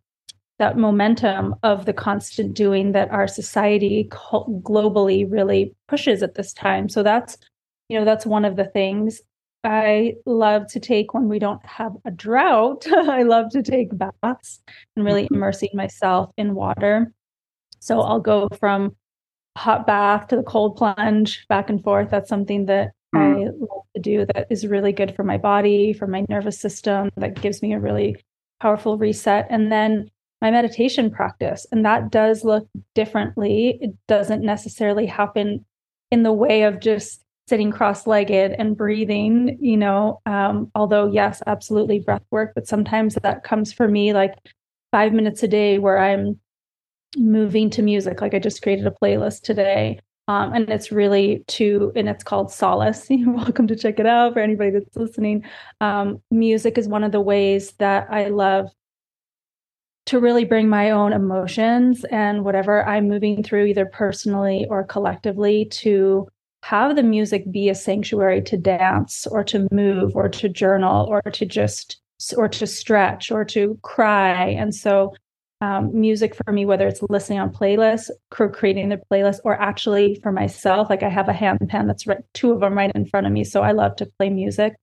that 0.59 0.77
momentum 0.77 1.55
of 1.63 1.85
the 1.85 1.93
constant 1.93 2.53
doing 2.53 2.91
that 2.91 3.09
our 3.11 3.27
society 3.27 4.07
globally 4.11 5.25
really 5.29 5.73
pushes 5.87 6.21
at 6.21 6.35
this 6.35 6.51
time. 6.51 6.89
So 6.89 7.01
that's 7.01 7.37
you 7.87 7.97
know 7.97 8.03
that's 8.03 8.25
one 8.25 8.43
of 8.43 8.57
the 8.57 8.65
things 8.65 9.21
I 9.63 10.15
love 10.25 10.67
to 10.73 10.81
take 10.81 11.13
when 11.13 11.29
we 11.29 11.39
don't 11.39 11.65
have 11.65 11.93
a 12.03 12.11
drought. 12.11 12.85
I 12.91 13.23
love 13.23 13.51
to 13.51 13.63
take 13.63 13.97
baths 13.97 14.61
and 14.97 15.05
really 15.05 15.23
mm-hmm. 15.23 15.35
immersing 15.35 15.69
myself 15.73 16.29
in 16.37 16.55
water. 16.55 17.13
So 17.83 17.99
I'll 18.01 18.19
go 18.19 18.47
from 18.59 18.95
hot 19.57 19.85
bath 19.85 20.27
to 20.29 20.37
the 20.37 20.43
cold 20.43 20.77
plunge 20.77 21.45
back 21.49 21.69
and 21.69 21.83
forth. 21.83 22.09
That's 22.09 22.29
something 22.29 22.65
that 22.67 22.91
mm. 23.13 23.19
I 23.19 23.49
love 23.49 23.83
to 23.95 24.01
do 24.01 24.25
that 24.25 24.47
is 24.49 24.65
really 24.65 24.93
good 24.93 25.13
for 25.15 25.23
my 25.23 25.37
body, 25.37 25.91
for 25.91 26.07
my 26.07 26.25
nervous 26.29 26.59
system, 26.59 27.09
that 27.17 27.41
gives 27.41 27.61
me 27.61 27.73
a 27.73 27.79
really 27.79 28.15
powerful 28.61 28.97
reset. 28.97 29.47
And 29.49 29.69
then 29.71 30.09
my 30.41 30.49
meditation 30.49 31.11
practice. 31.11 31.65
And 31.71 31.85
that 31.85 32.09
does 32.09 32.45
look 32.45 32.67
differently. 32.95 33.77
It 33.81 33.91
doesn't 34.07 34.43
necessarily 34.43 35.05
happen 35.05 35.65
in 36.09 36.23
the 36.23 36.33
way 36.33 36.63
of 36.63 36.79
just 36.79 37.21
sitting 37.49 37.71
cross-legged 37.71 38.53
and 38.57 38.77
breathing 38.77 39.57
you 39.59 39.75
know 39.75 40.21
um, 40.25 40.71
although 40.75 41.11
yes 41.11 41.41
absolutely 41.45 41.99
breath 41.99 42.23
work 42.31 42.53
but 42.55 42.65
sometimes 42.67 43.15
that 43.15 43.43
comes 43.43 43.73
for 43.73 43.85
me 43.85 44.13
like 44.13 44.33
five 44.93 45.11
minutes 45.11 45.43
a 45.43 45.47
day 45.47 45.77
where 45.77 45.99
i'm 45.99 46.39
moving 47.17 47.69
to 47.71 47.81
music. 47.81 48.21
Like 48.21 48.33
i 48.33 48.39
just 48.39 48.61
created 48.61 48.87
a 48.87 48.91
playlist 48.91 49.41
today 49.41 49.99
um, 50.27 50.53
and 50.53 50.69
it's 50.69 50.91
really 50.91 51.43
to 51.47 51.91
and 51.95 52.07
it's 52.07 52.23
called 52.23 52.51
solace. 52.51 53.07
You're 53.09 53.31
welcome 53.35 53.67
to 53.67 53.75
check 53.75 53.99
it 53.99 54.05
out 54.05 54.33
for 54.33 54.39
anybody 54.39 54.71
that's 54.71 54.95
listening. 54.95 55.43
Um, 55.81 56.21
music 56.31 56.77
is 56.77 56.87
one 56.87 57.03
of 57.03 57.11
the 57.11 57.21
ways 57.21 57.73
that 57.73 58.07
i 58.09 58.27
love 58.27 58.67
to 60.05 60.19
really 60.19 60.43
bring 60.43 60.67
my 60.67 60.91
own 60.91 61.13
emotions 61.13 62.03
and 62.05 62.43
whatever 62.43 62.85
i'm 62.85 63.07
moving 63.07 63.41
through 63.41 63.65
either 63.65 63.85
personally 63.85 64.65
or 64.69 64.83
collectively 64.83 65.65
to 65.65 66.27
have 66.63 66.95
the 66.95 67.03
music 67.03 67.49
be 67.51 67.67
a 67.67 67.75
sanctuary 67.75 68.41
to 68.41 68.57
dance 68.57 69.27
or 69.27 69.43
to 69.43 69.67
move 69.71 70.15
or 70.15 70.29
to 70.29 70.47
journal 70.47 71.05
or 71.07 71.21
to 71.23 71.45
just 71.45 72.01
or 72.37 72.47
to 72.47 72.65
stretch 72.65 73.31
or 73.31 73.43
to 73.43 73.77
cry. 73.81 74.45
And 74.45 74.73
so 74.73 75.13
um, 75.63 75.97
music 75.97 76.35
for 76.35 76.51
me 76.51 76.65
whether 76.65 76.87
it's 76.87 77.01
listening 77.09 77.39
on 77.39 77.49
playlists 77.49 78.09
creating 78.29 78.89
the 78.89 79.01
playlist 79.09 79.39
or 79.45 79.59
actually 79.61 80.19
for 80.21 80.31
myself 80.31 80.89
like 80.89 81.03
i 81.03 81.09
have 81.09 81.29
a 81.29 81.33
hand 81.33 81.59
pen 81.69 81.87
that's 81.87 82.05
right 82.05 82.23
two 82.33 82.51
of 82.51 82.59
them 82.59 82.77
right 82.77 82.91
in 82.95 83.05
front 83.05 83.25
of 83.25 83.31
me 83.31 83.43
so 83.43 83.61
i 83.61 83.71
love 83.71 83.95
to 83.95 84.05
play 84.17 84.29
music. 84.29 84.75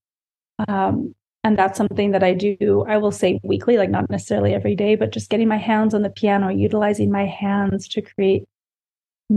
Um, 0.69 1.15
and 1.43 1.59
that's 1.59 1.77
something 1.77 2.11
that 2.13 2.23
i 2.23 2.33
do 2.35 2.85
i 2.89 2.97
will 2.97 3.11
say 3.11 3.41
weekly 3.43 3.77
like 3.77 3.91
not 3.91 4.09
necessarily 4.11 4.55
every 4.55 4.75
day 4.75 4.95
but 4.95 5.13
just 5.13 5.31
getting 5.31 5.49
my 5.49 5.57
hands 5.57 5.95
on 5.95 6.03
the 6.03 6.11
piano 6.11 6.51
utilizing 6.51 7.11
my 7.11 7.27
hands 7.27 7.89
to 7.89 8.03
create 8.03 8.45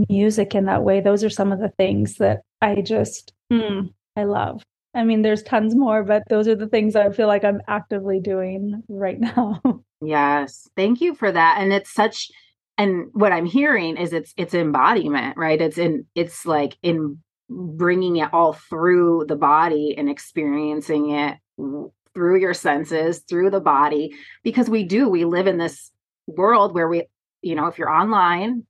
music 0.08 0.54
in 0.54 0.64
that 0.64 0.82
way. 0.82 1.00
Those 1.00 1.22
are 1.22 1.30
some 1.30 1.52
of 1.52 1.60
the 1.60 1.72
things 1.78 2.16
that 2.16 2.42
i 2.60 2.80
just 2.80 3.32
mm, 3.52 3.92
i 4.16 4.24
love 4.24 4.62
i 4.94 5.04
mean 5.04 5.22
there's 5.22 5.42
tons 5.42 5.74
more 5.74 6.02
but 6.02 6.22
those 6.28 6.48
are 6.48 6.54
the 6.54 6.68
things 6.68 6.96
i 6.96 7.10
feel 7.10 7.26
like 7.26 7.44
i'm 7.44 7.60
actively 7.68 8.20
doing 8.20 8.82
right 8.88 9.20
now. 9.20 9.60
Yes 10.06 10.68
thank 10.76 11.00
you 11.00 11.14
for 11.14 11.32
that 11.32 11.56
and 11.58 11.72
it's 11.72 11.90
such 11.90 12.30
and 12.76 13.06
what 13.12 13.32
i'm 13.32 13.46
hearing 13.46 13.96
is 13.96 14.12
it's 14.12 14.34
it's 14.36 14.52
embodiment 14.52 15.36
right? 15.38 15.60
It's 15.60 15.78
in 15.78 16.04
it's 16.14 16.44
like 16.44 16.76
in 16.82 17.22
bringing 17.48 18.16
it 18.16 18.32
all 18.32 18.54
through 18.54 19.24
the 19.28 19.36
body 19.36 19.94
and 19.96 20.08
experiencing 20.10 21.10
it 21.10 21.38
through 22.14 22.40
your 22.40 22.54
senses 22.54 23.20
through 23.20 23.50
the 23.50 23.60
body 23.60 24.14
because 24.42 24.68
we 24.68 24.84
do 24.84 25.08
we 25.08 25.24
live 25.24 25.46
in 25.46 25.58
this 25.58 25.90
world 26.26 26.74
where 26.74 26.88
we 26.88 27.04
you 27.42 27.54
know 27.54 27.66
if 27.66 27.78
you're 27.78 27.90
online 27.90 28.66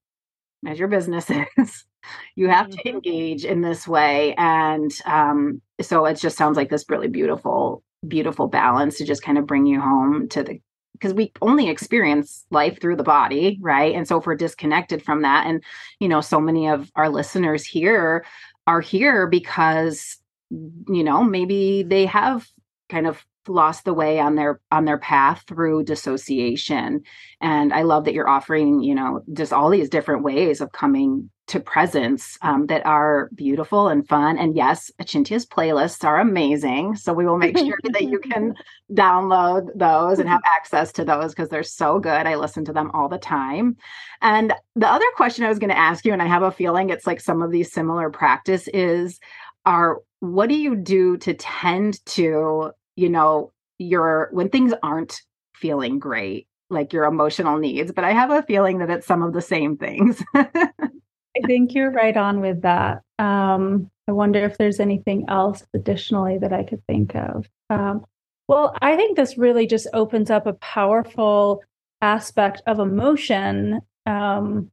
as 0.67 0.79
your 0.79 0.89
business 0.89 1.31
is 1.59 1.85
you 2.35 2.49
have 2.49 2.69
mm-hmm. 2.69 2.79
to 2.79 2.89
engage 2.89 3.45
in 3.45 3.61
this 3.61 3.87
way 3.87 4.35
and 4.37 4.93
um, 5.07 5.61
so 5.81 6.05
it 6.07 6.15
just 6.15 6.37
sounds 6.37 6.57
like 6.57 6.71
this 6.71 6.85
really 6.89 7.09
beautiful 7.09 7.83
beautiful 8.07 8.49
balance 8.49 8.99
to 8.99 9.05
just 9.05 9.23
kind 9.23 9.39
of 9.39 9.47
bring 9.47 9.67
you 9.67 9.81
home 9.81 10.29
to 10.29 10.43
the 10.43 10.61
because 10.93 11.13
we 11.13 11.33
only 11.43 11.69
experience 11.69 12.45
life 12.51 12.81
through 12.81 12.97
the 12.97 13.03
body 13.03 13.59
right 13.61 13.95
and 13.95 14.07
so 14.07 14.19
if 14.19 14.27
we're 14.27 14.35
disconnected 14.35 15.03
from 15.03 15.23
that 15.23 15.47
and 15.47 15.63
you 16.01 16.09
know 16.09 16.21
so 16.21 16.41
many 16.41 16.69
of 16.69 16.91
our 16.97 17.09
listeners 17.09 17.65
here 17.65 18.25
are 18.67 18.81
here 18.81 19.27
because 19.27 20.19
you 20.51 21.05
know 21.05 21.23
maybe 21.23 21.83
they 21.83 22.07
have 22.07 22.47
kind 22.89 23.07
of 23.07 23.25
lost 23.47 23.85
the 23.85 23.95
way 23.95 24.19
on 24.19 24.37
their 24.37 24.61
on 24.71 24.85
their 24.85 24.99
path 24.99 25.45
through 25.47 25.85
dissociation 25.85 27.03
and 27.41 27.73
i 27.75 27.83
love 27.83 28.05
that 28.05 28.15
you're 28.15 28.29
offering 28.29 28.81
you 28.81 28.95
know 28.95 29.23
just 29.33 29.53
all 29.53 29.69
these 29.69 29.91
different 29.91 30.23
ways 30.23 30.61
of 30.61 30.73
coming 30.73 31.29
to 31.47 31.61
presence 31.61 32.39
um, 32.43 32.67
that 32.67 32.85
are 32.87 33.29
beautiful 33.35 33.89
and 33.89 34.09
fun 34.09 34.39
and 34.39 34.57
yes 34.57 34.91
achintya's 35.01 35.45
playlists 35.45 36.05
are 36.05 36.21
amazing 36.21 36.97
so 36.97 37.13
we 37.13 37.27
will 37.27 37.37
make 37.37 37.57
sure 37.59 37.79
that 37.85 38.05
you 38.05 38.19
can 38.19 38.55
download 38.93 39.69
those 39.75 40.19
and 40.19 40.29
have 40.29 40.41
access 40.57 40.93
to 40.93 41.05
those 41.05 41.33
because 41.33 41.49
they're 41.49 41.63
so 41.63 41.99
good 41.99 42.27
i 42.27 42.35
listen 42.35 42.65
to 42.65 42.73
them 42.73 42.91
all 42.93 43.09
the 43.09 43.19
time 43.19 43.77
and 44.23 44.53
the 44.77 44.89
other 44.89 45.07
question 45.17 45.45
i 45.45 45.49
was 45.49 45.59
going 45.59 45.71
to 45.71 45.79
ask 45.79 46.05
you 46.05 46.13
and 46.13 46.23
i 46.23 46.27
have 46.27 46.43
a 46.43 46.51
feeling 46.51 46.91
it's 46.91 47.07
like 47.07 47.21
some 47.21 47.43
of 47.43 47.51
these 47.51 47.73
similar 47.73 48.11
practice 48.11 48.69
is 48.69 49.21
are 49.67 49.99
what 50.21 50.49
do 50.49 50.57
you 50.57 50.77
do 50.77 51.17
to 51.19 51.35
tend 51.35 52.05
to 52.07 52.71
you 52.97 53.09
know, 53.09 53.53
your 53.79 54.29
when 54.33 54.49
things 54.49 54.73
aren't 54.83 55.21
feeling 55.55 55.99
great, 55.99 56.47
like 56.71 56.93
your 56.93 57.05
emotional 57.05 57.59
needs. 57.59 57.93
But 57.93 58.05
I 58.05 58.13
have 58.13 58.31
a 58.31 58.43
feeling 58.43 58.79
that 58.79 58.91
it's 58.91 59.07
some 59.07 59.23
of 59.23 59.33
the 59.33 59.43
same 59.43 59.77
things. 59.77 60.23
I 61.37 61.47
think 61.47 61.75
you're 61.75 61.91
right 61.91 62.17
on 62.17 62.41
with 62.41 62.63
that. 62.63 63.03
Um, 63.19 63.91
I 64.09 64.13
wonder 64.13 64.45
if 64.45 64.59
there's 64.59 64.81
anything 64.81 65.25
else 65.29 65.65
additionally 65.75 66.39
that 66.39 66.53
I 66.53 66.63
could 66.63 66.85
think 66.87 67.15
of. 67.15 67.49
Um, 67.71 68.05
well, 68.49 68.77
I 68.83 68.97
think 68.97 69.17
this 69.17 69.39
really 69.39 69.67
just 69.67 69.89
opens 69.93 70.31
up 70.31 70.47
a 70.47 70.53
powerful 70.55 71.63
aspect 72.03 72.63
of 72.67 72.79
emotion 72.79 73.81
um, 74.07 74.71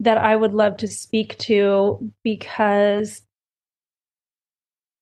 that 0.00 0.18
I 0.18 0.36
would 0.36 0.52
love 0.52 0.76
to 0.78 0.88
speak 0.88 1.38
to 1.38 2.12
because 2.22 3.22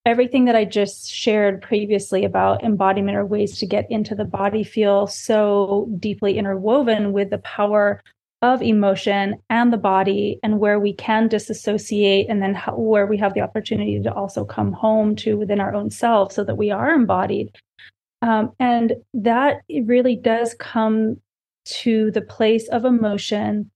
everything 0.07 0.45
that 0.47 0.57
I 0.57 0.65
just 0.65 1.11
shared 1.11 1.63
previously 1.63 2.25
about 2.25 2.65
embodiment 2.65 3.17
or 3.17 3.27
ways 3.27 3.59
to 3.59 3.67
get 3.67 3.91
into 3.91 4.15
the 4.15 4.25
body 4.25 4.65
feel 4.65 5.07
so 5.07 5.89
deeply 5.99 6.39
interwoven 6.39 7.13
with 7.13 7.31
the 7.31 7.39
power 7.39 8.03
of 8.43 8.61
emotion 8.61 9.37
and 9.49 9.73
the 9.73 9.79
body 9.79 10.39
and 10.43 10.59
where 10.59 10.81
we 10.81 10.93
can 10.93 11.29
disassociate 11.29 12.27
and 12.29 12.43
then 12.43 12.55
how, 12.55 12.77
where 12.77 13.07
we 13.07 13.17
have 13.17 13.35
the 13.35 13.41
opportunity 13.41 14.01
to 14.03 14.13
also 14.13 14.45
come 14.45 14.73
home 14.73 15.17
to 15.17 15.39
within 15.39 15.61
our 15.61 15.75
own 15.75 15.91
self 15.91 16.33
so 16.33 16.45
that 16.45 16.57
we 16.57 16.71
are 16.71 16.93
embodied 16.93 17.57
um, 18.23 18.53
and 18.61 18.95
that 19.15 19.63
really 19.69 20.15
does 20.15 20.55
come 20.55 21.21
to 21.65 22.11
the 22.13 22.23
place 22.23 22.69
of 22.69 22.85
emotion 22.85 23.71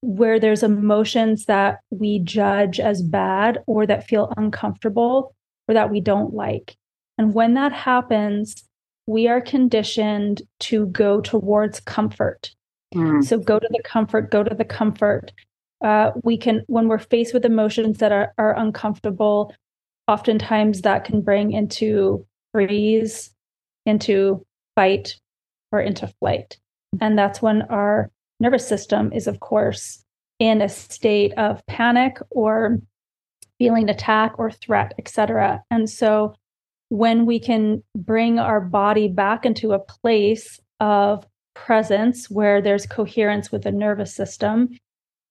where 0.00 0.40
there's 0.40 0.62
emotions 0.62 1.44
that 1.46 1.80
we 1.90 2.18
judge 2.18 2.80
as 2.80 3.02
bad 3.02 3.58
or 3.66 3.86
that 3.86 4.06
feel 4.06 4.32
uncomfortable 4.36 5.34
or 5.68 5.74
that 5.74 5.90
we 5.90 6.00
don't 6.00 6.34
like. 6.34 6.76
And 7.16 7.32
when 7.32 7.54
that 7.54 7.72
happens, 7.72 8.64
we 9.06 9.28
are 9.28 9.40
conditioned 9.40 10.42
to 10.60 10.86
go 10.86 11.20
towards 11.20 11.80
comfort. 11.80 12.50
Mm. 12.94 13.24
So 13.24 13.38
go 13.38 13.58
to 13.58 13.68
the 13.70 13.82
comfort, 13.82 14.30
go 14.30 14.42
to 14.42 14.54
the 14.54 14.64
comfort. 14.64 15.32
Uh, 15.82 16.12
we 16.22 16.36
can, 16.36 16.62
when 16.66 16.88
we're 16.88 16.98
faced 16.98 17.34
with 17.34 17.44
emotions 17.44 17.98
that 17.98 18.12
are, 18.12 18.32
are 18.38 18.56
uncomfortable, 18.56 19.54
oftentimes 20.08 20.82
that 20.82 21.04
can 21.04 21.20
bring 21.20 21.52
into 21.52 22.26
freeze, 22.52 23.30
into 23.84 24.44
fight, 24.76 25.16
or 25.72 25.80
into 25.80 26.06
flight. 26.20 26.58
And 27.00 27.18
that's 27.18 27.42
when 27.42 27.62
our 27.62 28.10
nervous 28.40 28.66
system 28.66 29.12
is, 29.12 29.26
of 29.26 29.40
course, 29.40 30.04
in 30.38 30.62
a 30.62 30.68
state 30.68 31.32
of 31.36 31.64
panic 31.66 32.18
or 32.30 32.78
feeling 33.58 33.88
attack 33.88 34.38
or 34.38 34.50
threat, 34.50 34.94
etc. 34.98 35.62
And 35.70 35.88
so 35.88 36.34
when 36.88 37.26
we 37.26 37.38
can 37.38 37.82
bring 37.96 38.38
our 38.38 38.60
body 38.60 39.08
back 39.08 39.44
into 39.44 39.72
a 39.72 39.78
place 39.78 40.60
of 40.80 41.26
presence 41.54 42.30
where 42.30 42.60
there's 42.60 42.86
coherence 42.86 43.50
with 43.50 43.62
the 43.62 43.72
nervous 43.72 44.14
system 44.14 44.68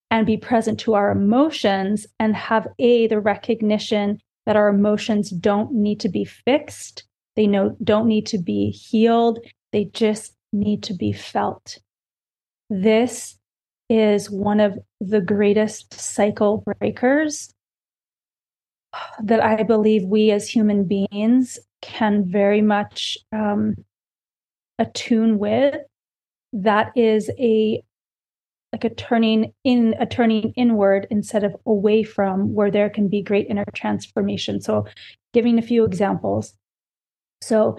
and 0.09 0.25
be 0.25 0.37
present 0.37 0.79
to 0.79 0.93
our 0.93 1.11
emotions 1.11 2.05
and 2.19 2.35
have 2.35 2.67
a 2.79 3.07
the 3.07 3.19
recognition 3.19 4.19
that 4.45 4.55
our 4.55 4.69
emotions 4.69 5.29
don't 5.29 5.71
need 5.73 5.99
to 6.01 6.09
be 6.09 6.25
fixed. 6.25 7.03
They 7.35 7.47
know 7.47 7.75
don't 7.83 8.07
need 8.07 8.25
to 8.27 8.37
be 8.37 8.69
healed. 8.69 9.39
They 9.71 9.85
just 9.85 10.35
need 10.51 10.83
to 10.83 10.93
be 10.93 11.13
felt. 11.13 11.79
This 12.69 13.37
is 13.89 14.29
one 14.29 14.59
of 14.59 14.77
the 15.01 15.21
greatest 15.21 15.93
cycle 15.93 16.63
breakers 16.79 17.53
that 19.23 19.43
I 19.43 19.63
believe 19.63 20.03
we 20.03 20.31
as 20.31 20.47
human 20.47 20.85
beings 20.85 21.59
can 21.81 22.25
very 22.25 22.61
much 22.61 23.17
um, 23.31 23.75
attune 24.79 25.39
with. 25.39 25.75
That 26.53 26.91
is 26.95 27.29
a 27.39 27.83
like 28.72 28.83
a 28.83 28.89
turning 28.89 29.53
in 29.63 29.93
a 30.00 30.05
turning 30.05 30.51
inward 30.55 31.05
instead 31.12 31.43
of 31.43 31.55
away 31.65 32.03
from 32.03 32.53
where 32.55 32.72
there 32.72 32.89
can 32.89 33.07
be 33.07 33.22
great 33.22 33.48
inner 33.48 33.65
transformation. 33.75 34.60
So 34.62 34.86
giving 35.31 35.60
a 35.60 35.62
few 35.62 35.83
mm-hmm. 35.83 35.91
examples. 35.91 36.53
So 37.41 37.77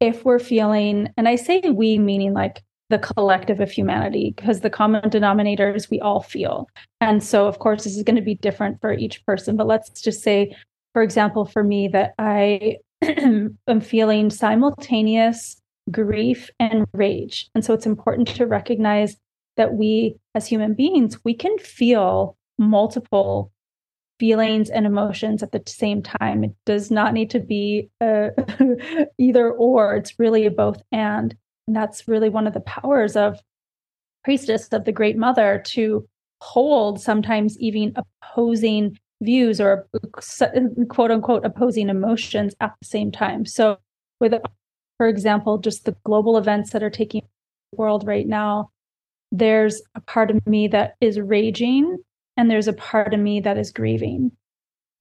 if 0.00 0.24
we're 0.24 0.38
feeling, 0.38 1.10
and 1.16 1.28
I 1.28 1.36
say 1.36 1.60
we 1.60 1.98
meaning 1.98 2.32
like 2.32 2.62
the 2.88 2.98
collective 2.98 3.60
of 3.60 3.70
humanity, 3.70 4.34
because 4.36 4.60
the 4.60 4.70
common 4.70 5.02
denominators 5.10 5.88
we 5.88 6.00
all 6.00 6.22
feel. 6.22 6.66
And 7.00 7.22
so, 7.22 7.46
of 7.46 7.58
course, 7.58 7.84
this 7.84 7.96
is 7.96 8.02
going 8.02 8.16
to 8.16 8.22
be 8.22 8.34
different 8.34 8.80
for 8.80 8.92
each 8.92 9.24
person. 9.24 9.56
But 9.56 9.66
let's 9.66 10.00
just 10.00 10.22
say, 10.22 10.54
for 10.92 11.02
example, 11.02 11.44
for 11.44 11.62
me, 11.62 11.88
that 11.88 12.12
I 12.18 12.76
am 13.02 13.80
feeling 13.80 14.28
simultaneous 14.28 15.61
grief 15.90 16.50
and 16.58 16.86
rage. 16.92 17.50
And 17.54 17.64
so 17.64 17.74
it's 17.74 17.86
important 17.86 18.28
to 18.28 18.46
recognize 18.46 19.16
that 19.56 19.74
we, 19.74 20.16
as 20.34 20.46
human 20.46 20.74
beings, 20.74 21.18
we 21.24 21.34
can 21.34 21.58
feel 21.58 22.36
multiple 22.58 23.52
feelings 24.18 24.70
and 24.70 24.86
emotions 24.86 25.42
at 25.42 25.52
the 25.52 25.62
same 25.66 26.02
time. 26.02 26.44
It 26.44 26.54
does 26.64 26.90
not 26.90 27.12
need 27.12 27.30
to 27.30 27.40
be 27.40 27.90
uh, 28.00 28.28
either 29.18 29.50
or. 29.50 29.96
It's 29.96 30.18
really 30.18 30.46
a 30.46 30.50
both 30.50 30.80
and. 30.92 31.34
And 31.66 31.76
that's 31.76 32.08
really 32.08 32.28
one 32.28 32.46
of 32.46 32.54
the 32.54 32.60
powers 32.60 33.16
of 33.16 33.40
priestess 34.24 34.68
of 34.68 34.84
the 34.84 34.92
great 34.92 35.16
mother 35.16 35.62
to 35.66 36.08
hold 36.40 37.00
sometimes 37.00 37.58
even 37.58 37.94
opposing 37.96 38.98
views 39.20 39.60
or 39.60 39.86
quote 40.88 41.10
unquote 41.10 41.44
opposing 41.44 41.88
emotions 41.88 42.54
at 42.60 42.74
the 42.80 42.86
same 42.86 43.10
time. 43.10 43.46
So 43.46 43.78
with 44.20 44.34
for 45.02 45.08
example, 45.08 45.58
just 45.58 45.84
the 45.84 45.96
global 46.04 46.36
events 46.36 46.70
that 46.70 46.82
are 46.84 46.88
taking 46.88 47.22
the 47.72 47.76
world 47.76 48.06
right 48.06 48.28
now, 48.28 48.70
there's 49.32 49.82
a 49.96 50.00
part 50.00 50.30
of 50.30 50.46
me 50.46 50.68
that 50.68 50.94
is 51.00 51.18
raging 51.18 51.98
and 52.36 52.48
there's 52.48 52.68
a 52.68 52.72
part 52.72 53.12
of 53.12 53.18
me 53.18 53.40
that 53.40 53.58
is 53.58 53.72
grieving. 53.72 54.30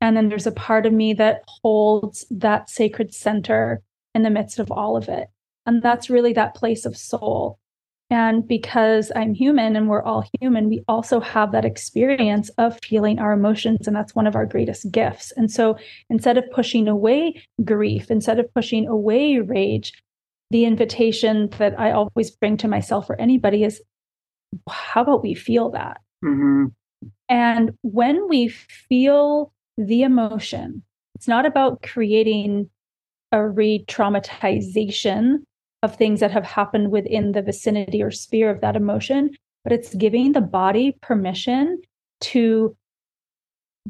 And 0.02 0.18
then 0.18 0.28
there's 0.28 0.48
a 0.48 0.52
part 0.52 0.88
of 0.88 0.92
me 0.92 1.14
that 1.14 1.44
holds 1.62 2.26
that 2.32 2.68
sacred 2.68 3.14
center 3.14 3.84
in 4.16 4.24
the 4.24 4.32
midst 4.32 4.58
of 4.58 4.72
all 4.72 4.98
of 4.98 5.08
it. 5.08 5.28
And 5.68 5.84
that's 5.84 6.10
really 6.10 6.34
that 6.34 6.56
place 6.56 6.84
of 6.88 6.98
soul. 6.98 7.60
And 8.12 8.46
because 8.46 9.10
I'm 9.16 9.34
human 9.34 9.78
and 9.78 9.88
we're 9.88 10.04
all 10.04 10.26
human, 10.42 10.68
we 10.68 10.84
also 10.90 11.22
have 11.22 11.54
that 11.54 11.64
experience 11.64 12.50
of 12.58 12.78
feeling 12.84 13.20
our 13.20 13.32
emotions. 13.32 13.88
And 13.88 13.96
that's 13.96 14.14
one 14.14 14.28
of 14.28 14.36
our 14.36 14.46
greatest 14.46 14.92
gifts. 14.92 15.32
And 15.38 15.50
so 15.50 15.78
instead 16.10 16.38
of 16.38 16.44
pushing 16.52 16.90
away 16.90 17.42
grief, 17.64 18.12
instead 18.12 18.38
of 18.38 18.54
pushing 18.54 18.86
away 18.86 19.40
rage, 19.40 19.94
the 20.50 20.66
invitation 20.66 21.48
that 21.58 21.80
I 21.80 21.92
always 21.92 22.30
bring 22.30 22.58
to 22.58 22.68
myself 22.68 23.10
or 23.10 23.20
anybody 23.20 23.64
is 23.64 23.82
how 24.70 25.04
about 25.04 25.24
we 25.24 25.34
feel 25.34 25.70
that? 25.72 26.02
Mm-hmm. 26.24 26.66
And 27.30 27.72
when 27.82 28.28
we 28.28 28.50
feel 28.50 29.54
the 29.78 30.04
emotion, 30.04 30.84
it's 31.16 31.30
not 31.30 31.46
about 31.46 31.82
creating 31.82 32.70
a 33.32 33.48
re 33.48 33.86
traumatization 33.88 35.44
of 35.84 35.96
things 35.96 36.20
that 36.20 36.32
have 36.32 36.46
happened 36.46 36.92
within 36.92 37.32
the 37.32 37.42
vicinity 37.42 38.02
or 38.02 38.12
sphere 38.12 38.50
of 38.50 38.62
that 38.62 38.76
emotion, 38.76 39.32
but 39.64 39.74
it's 39.74 39.96
giving 39.96 40.32
the 40.32 40.42
body 40.42 40.98
permission 41.02 41.82
to 42.22 42.76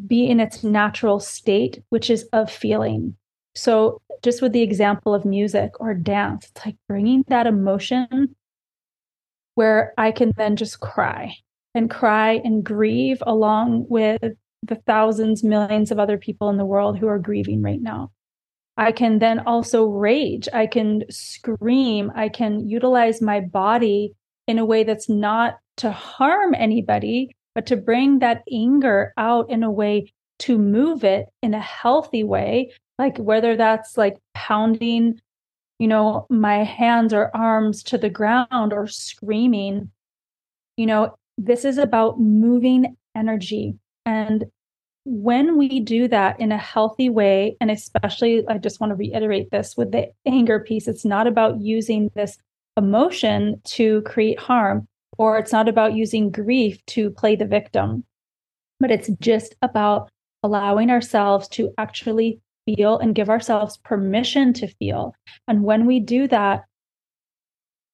be 0.08 0.26
in 0.28 0.40
its 0.40 0.64
natural 0.64 1.20
state, 1.20 1.82
which 1.90 2.10
is 2.10 2.24
of 2.32 2.50
feeling. 2.50 3.16
So, 3.56 4.02
just 4.24 4.42
with 4.42 4.54
the 4.54 4.62
example 4.62 5.14
of 5.14 5.26
music 5.26 5.72
or 5.80 5.94
dance, 5.94 6.50
it's 6.50 6.66
like 6.66 6.78
bringing 6.88 7.24
that 7.28 7.48
emotion 7.48 8.36
where 9.56 9.94
I 9.98 10.12
can 10.12 10.32
then 10.38 10.56
just 10.56 10.80
cry 10.80 11.36
and 11.76 11.90
cry 11.90 12.42
and 12.44 12.64
grieve 12.64 13.22
along 13.26 13.88
with 13.90 14.22
the 14.64 14.76
thousands, 14.88 15.44
millions 15.44 15.92
of 15.92 16.00
other 16.00 16.18
people 16.18 16.50
in 16.50 16.58
the 16.58 16.66
world 16.66 16.98
who 16.98 17.08
are 17.08 17.20
grieving 17.20 17.62
right 17.62 17.82
now. 17.82 18.12
I 18.82 18.92
can 18.92 19.20
then 19.20 19.38
also 19.42 19.86
rage. 19.86 20.50
I 20.52 20.66
can 20.66 21.04
scream. 21.12 22.12
I 22.16 22.30
can 22.30 22.68
utilize 22.68 23.22
my 23.22 23.40
body 23.40 24.16
in 24.48 24.58
a 24.58 24.66
way 24.66 24.84
that's 24.84 25.08
not 25.08 25.60
to 25.78 25.92
harm 25.92 26.56
anybody, 26.56 27.30
but 27.54 27.68
to 27.68 27.78
bring 27.78 28.20
that 28.20 28.42
anger 28.52 29.14
out 29.18 29.52
in 29.52 29.62
a 29.62 29.70
way 29.70 30.12
to 30.40 30.58
move 30.58 31.04
it 31.04 31.28
in 31.44 31.54
a 31.54 31.60
healthy 31.60 32.24
way, 32.24 32.72
like 32.98 33.16
whether 33.20 33.56
that's 33.56 34.00
like 34.00 34.18
pounding, 34.34 35.22
you 35.78 35.88
know, 35.88 36.26
my 36.32 36.64
hands 36.64 37.14
or 37.14 37.30
arms 37.36 37.84
to 37.84 38.00
the 38.00 38.10
ground 38.10 38.74
or 38.74 38.88
screaming, 38.88 39.92
you 40.76 40.88
know, 40.88 41.16
this 41.38 41.66
is 41.66 41.78
about 41.78 42.20
moving 42.20 42.98
energy. 43.16 43.76
And 44.08 44.46
when 45.04 45.58
we 45.58 45.80
do 45.80 46.08
that 46.08 46.40
in 46.40 46.52
a 46.52 46.58
healthy 46.58 47.10
way, 47.10 47.58
and 47.60 47.72
especially, 47.72 48.44
I 48.48 48.58
just 48.58 48.80
want 48.80 48.92
to 48.92 48.96
reiterate 48.96 49.50
this 49.52 49.76
with 49.76 49.92
the 49.92 50.12
anger 50.26 50.60
piece, 50.60 50.88
it's 50.88 51.06
not 51.06 51.28
about 51.28 51.60
using 51.60 52.12
this 52.16 52.38
emotion 52.78 53.62
to 53.66 54.02
create 54.04 54.40
harm, 54.40 54.88
or 55.18 55.38
it's 55.38 55.52
not 55.52 55.68
about 55.68 55.94
using 55.94 56.32
grief 56.32 56.84
to 56.88 57.10
play 57.12 57.36
the 57.36 57.46
victim, 57.46 58.04
but 58.80 58.92
it's 58.92 59.10
just 59.20 59.56
about 59.62 60.10
allowing 60.44 60.90
ourselves 60.90 61.48
to 61.50 61.74
actually 61.78 62.40
feel 62.66 63.00
and 63.00 63.16
give 63.16 63.30
ourselves 63.30 63.78
permission 63.78 64.54
to 64.54 64.68
feel. 64.68 65.16
And 65.48 65.64
when 65.64 65.86
we 65.86 66.00
do 66.00 66.28
that, 66.28 66.66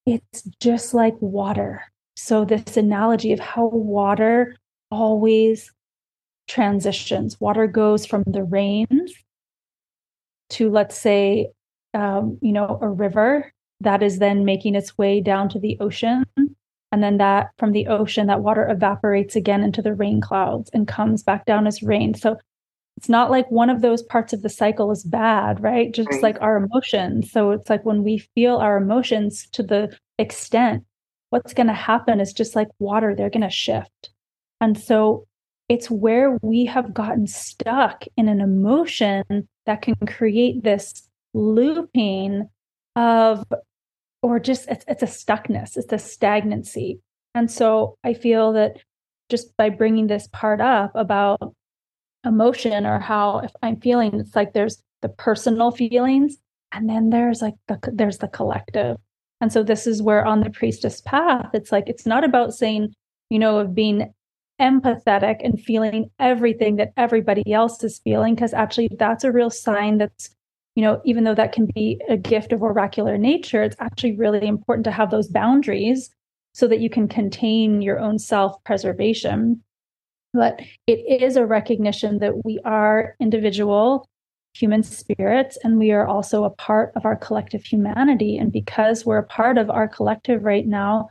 it's 0.06 0.42
just 0.60 0.94
like 0.94 1.14
water. 1.20 1.82
So, 2.16 2.44
this 2.44 2.76
analogy 2.76 3.32
of 3.32 3.40
how 3.40 3.66
water 3.66 4.56
always 4.90 5.70
transitions. 6.48 7.40
Water 7.40 7.66
goes 7.66 8.06
from 8.06 8.24
the 8.26 8.42
rains 8.42 9.12
to, 10.50 10.70
let's 10.70 10.98
say, 10.98 11.50
um, 11.94 12.38
you 12.40 12.52
know, 12.52 12.78
a 12.82 12.88
river 12.88 13.52
that 13.80 14.02
is 14.02 14.18
then 14.18 14.44
making 14.44 14.74
its 14.74 14.98
way 14.98 15.20
down 15.20 15.48
to 15.50 15.58
the 15.58 15.78
ocean. 15.80 16.24
And 16.90 17.02
then 17.02 17.18
that 17.18 17.50
from 17.58 17.72
the 17.72 17.86
ocean, 17.86 18.26
that 18.26 18.42
water 18.42 18.68
evaporates 18.68 19.36
again 19.36 19.62
into 19.62 19.82
the 19.82 19.94
rain 19.94 20.20
clouds 20.20 20.70
and 20.72 20.88
comes 20.88 21.22
back 21.22 21.44
down 21.44 21.66
as 21.66 21.82
rain. 21.82 22.14
So 22.14 22.38
it's 22.96 23.08
not 23.08 23.30
like 23.30 23.48
one 23.50 23.70
of 23.70 23.80
those 23.80 24.02
parts 24.02 24.32
of 24.32 24.42
the 24.42 24.48
cycle 24.48 24.90
is 24.90 25.04
bad, 25.04 25.62
right? 25.62 25.92
Just 25.92 26.08
right. 26.10 26.22
like 26.22 26.38
our 26.40 26.56
emotions. 26.56 27.30
So 27.30 27.52
it's 27.52 27.70
like 27.70 27.84
when 27.84 28.02
we 28.02 28.18
feel 28.34 28.56
our 28.56 28.76
emotions 28.76 29.46
to 29.52 29.62
the 29.62 29.96
extent 30.18 30.82
what's 31.30 31.54
going 31.54 31.66
to 31.66 31.74
happen 31.74 32.20
is 32.20 32.32
just 32.32 32.56
like 32.56 32.68
water, 32.78 33.14
they're 33.14 33.30
going 33.30 33.42
to 33.42 33.50
shift. 33.50 34.10
And 34.60 34.76
so 34.76 35.27
it's 35.68 35.90
where 35.90 36.38
we 36.42 36.64
have 36.66 36.94
gotten 36.94 37.26
stuck 37.26 38.04
in 38.16 38.28
an 38.28 38.40
emotion 38.40 39.48
that 39.66 39.82
can 39.82 39.94
create 40.06 40.62
this 40.62 41.08
looping 41.34 42.48
of, 42.96 43.44
or 44.22 44.40
just 44.40 44.68
it's, 44.68 44.84
it's 44.88 45.02
a 45.02 45.06
stuckness, 45.06 45.76
it's 45.76 45.92
a 45.92 45.98
stagnancy. 45.98 47.00
And 47.34 47.50
so 47.50 47.96
I 48.02 48.14
feel 48.14 48.52
that 48.54 48.78
just 49.28 49.56
by 49.56 49.68
bringing 49.68 50.06
this 50.06 50.28
part 50.32 50.60
up 50.60 50.92
about 50.94 51.54
emotion 52.24 52.86
or 52.86 52.98
how 52.98 53.40
if 53.40 53.52
I'm 53.62 53.80
feeling, 53.80 54.14
it's 54.14 54.34
like 54.34 54.54
there's 54.54 54.82
the 55.02 55.08
personal 55.08 55.70
feelings 55.70 56.38
and 56.72 56.88
then 56.88 57.10
there's 57.10 57.42
like 57.42 57.54
the 57.68 57.78
there's 57.92 58.18
the 58.18 58.28
collective 58.28 58.96
and 59.40 59.52
so 59.52 59.62
this 59.62 59.86
is 59.86 60.02
where 60.02 60.24
on 60.24 60.40
the 60.40 60.50
priestess 60.50 61.00
path, 61.00 61.50
it's 61.54 61.70
like, 61.70 61.88
it's 61.88 62.06
not 62.06 62.24
about 62.24 62.54
saying, 62.54 62.94
you 63.30 63.38
know, 63.38 63.58
of 63.58 63.74
being 63.74 64.12
empathetic 64.60 65.36
and 65.42 65.60
feeling 65.60 66.10
everything 66.18 66.76
that 66.76 66.92
everybody 66.96 67.52
else 67.52 67.82
is 67.84 68.00
feeling, 68.00 68.34
because 68.34 68.54
actually 68.54 68.88
that's 68.98 69.24
a 69.24 69.32
real 69.32 69.50
sign 69.50 69.98
that's, 69.98 70.30
you 70.74 70.82
know, 70.82 71.00
even 71.04 71.24
though 71.24 71.34
that 71.34 71.52
can 71.52 71.66
be 71.74 72.00
a 72.08 72.16
gift 72.16 72.52
of 72.52 72.62
oracular 72.62 73.18
nature, 73.18 73.62
it's 73.62 73.76
actually 73.80 74.16
really 74.16 74.46
important 74.46 74.84
to 74.84 74.90
have 74.90 75.10
those 75.10 75.28
boundaries 75.28 76.10
so 76.52 76.66
that 76.66 76.80
you 76.80 76.90
can 76.90 77.08
contain 77.08 77.82
your 77.82 77.98
own 77.98 78.18
self 78.18 78.62
preservation. 78.64 79.62
But 80.34 80.60
it 80.86 81.22
is 81.22 81.36
a 81.36 81.46
recognition 81.46 82.18
that 82.18 82.44
we 82.44 82.60
are 82.64 83.14
individual 83.20 84.06
human 84.54 84.82
spirits 84.82 85.56
and 85.62 85.78
we 85.78 85.92
are 85.92 86.06
also 86.06 86.44
a 86.44 86.50
part 86.50 86.92
of 86.96 87.04
our 87.04 87.16
collective 87.16 87.64
humanity 87.64 88.36
and 88.36 88.50
because 88.52 89.04
we're 89.04 89.18
a 89.18 89.26
part 89.26 89.56
of 89.56 89.70
our 89.70 89.86
collective 89.86 90.42
right 90.42 90.66
now 90.66 91.08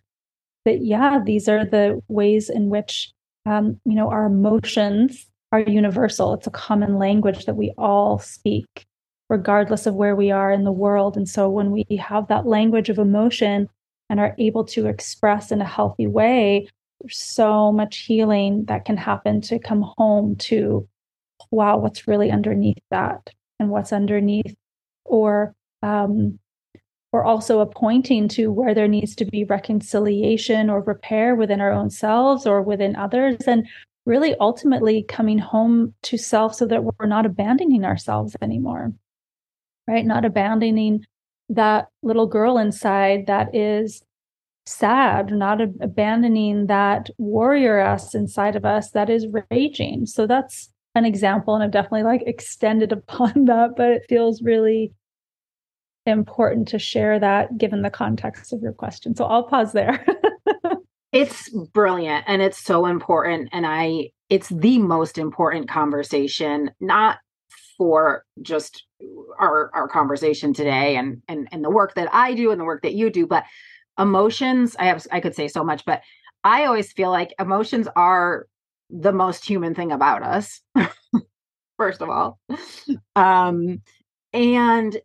that 0.66 0.84
yeah 0.84 1.20
these 1.24 1.48
are 1.48 1.64
the 1.64 2.02
ways 2.10 2.50
in 2.50 2.70
which 2.70 3.14
um, 3.48 3.80
you 3.86 3.96
know 3.96 4.10
our 4.10 4.26
emotions 4.26 5.28
are 5.52 5.62
universal 5.62 6.34
it's 6.34 6.48
a 6.48 6.52
common 6.52 6.98
language 6.98 7.46
that 7.46 7.56
we 7.56 7.74
all 7.78 8.20
speak 8.20 8.86
regardless 9.30 9.86
of 9.86 9.96
where 9.96 10.16
we 10.16 10.32
are 10.32 10.52
in 10.52 10.64
the 10.64 10.72
world 10.72 11.16
and 11.18 11.28
so 11.28 11.50
when 11.50 11.72
we 11.72 11.86
have 11.98 12.28
that 12.28 12.46
language 12.46 12.90
of 12.90 12.98
emotion 12.98 13.70
and 14.10 14.20
are 14.20 14.36
able 14.38 14.64
to 14.64 14.88
express 14.88 15.52
in 15.52 15.62
a 15.62 15.66
healthy 15.66 16.08
way 16.08 16.68
there's 17.02 17.18
so 17.18 17.72
much 17.72 18.00
healing 18.00 18.66
that 18.66 18.86
can 18.86 18.98
happen 18.98 19.40
to 19.42 19.60
come 19.60 19.86
home 19.98 20.36
to 20.36 20.88
wow, 21.52 21.78
what's 21.78 22.08
really 22.08 22.32
underneath 22.32 22.82
that? 22.92 23.30
And 23.60 23.70
what's 23.70 23.92
underneath, 23.92 24.56
or 25.06 25.56
um, 25.82 26.40
or 27.12 27.24
also 27.24 27.60
a 27.60 27.66
pointing 27.66 28.28
to 28.28 28.52
where 28.52 28.74
there 28.74 28.88
needs 28.88 29.16
to 29.16 29.26
be 29.26 29.44
reconciliation 29.46 30.70
or 30.70 30.82
repair 30.82 31.36
within 31.36 31.62
our 31.62 31.72
own 31.72 31.90
selves 31.90 32.46
or 32.46 32.62
within 32.62 32.96
others. 32.96 33.38
And 33.48 33.68
really 34.08 34.36
ultimately 34.40 35.04
coming 35.04 35.38
home 35.38 35.94
to 36.02 36.18
self 36.18 36.56
so 36.56 36.66
that 36.66 36.84
we're 36.84 37.06
not 37.06 37.26
abandoning 37.26 37.84
ourselves 37.84 38.36
anymore, 38.42 38.94
right? 39.88 40.06
Not 40.06 40.24
abandoning 40.24 41.06
that 41.50 41.90
little 42.02 42.26
girl 42.26 42.58
inside 42.58 43.28
that 43.28 43.54
is 43.54 44.02
sad, 44.66 45.32
not 45.32 45.62
ab- 45.62 45.78
abandoning 45.82 46.68
that 46.68 47.10
warrior 47.18 47.80
us 47.80 48.16
inside 48.16 48.56
of 48.56 48.66
us 48.66 48.92
that 48.92 49.10
is 49.10 49.28
raging. 49.52 50.06
So 50.06 50.26
that's 50.26 50.70
an 50.96 51.06
example. 51.06 51.56
And 51.56 51.64
I've 51.64 51.72
definitely 51.72 52.04
like 52.04 52.24
extended 52.26 52.92
upon 52.94 53.46
that, 53.46 53.72
but 53.76 53.92
it 53.92 54.06
feels 54.08 54.42
really 54.42 54.94
important 56.08 56.68
to 56.70 56.80
share 56.80 57.20
that 57.20 57.58
given 57.58 57.82
the 57.82 57.90
context 57.90 58.54
of 58.54 58.62
your 58.62 58.74
question. 58.74 59.16
So 59.16 59.26
I'll 59.26 59.44
pause 59.44 59.74
there. 59.74 60.06
it's 61.12 61.50
brilliant 61.74 62.26
and 62.28 62.42
it's 62.42 62.64
so 62.64 62.86
important. 62.86 63.50
And 63.52 63.66
I, 63.66 64.12
it's 64.30 64.50
the 64.50 64.78
most 64.80 65.18
important 65.18 65.70
conversation, 65.70 66.72
not 66.80 67.18
for 67.78 68.26
just 68.42 68.84
our 69.40 69.70
our 69.74 69.88
conversation 69.88 70.54
today 70.54 70.96
and 70.96 71.22
and 71.28 71.48
and 71.52 71.64
the 71.64 71.70
work 71.70 71.94
that 71.96 72.14
I 72.14 72.34
do 72.34 72.52
and 72.52 72.60
the 72.60 72.66
work 72.66 72.82
that 72.82 72.96
you 72.96 73.10
do 73.10 73.28
but 73.28 73.44
emotions 74.00 74.76
I 74.80 74.86
have 74.86 75.06
I 75.12 75.20
could 75.20 75.36
say 75.36 75.48
so 75.48 75.64
much 75.64 75.86
but 75.86 76.02
I 76.44 76.66
always 76.66 76.92
feel 76.92 77.12
like 77.12 77.34
emotions 77.40 77.88
are 77.96 78.48
the 78.90 79.14
most 79.14 79.46
human 79.46 79.76
thing 79.76 79.92
about 79.92 80.24
us 80.24 80.62
first 81.78 82.02
of 82.02 82.10
all 82.10 82.40
um 83.16 83.82
and 84.34 84.98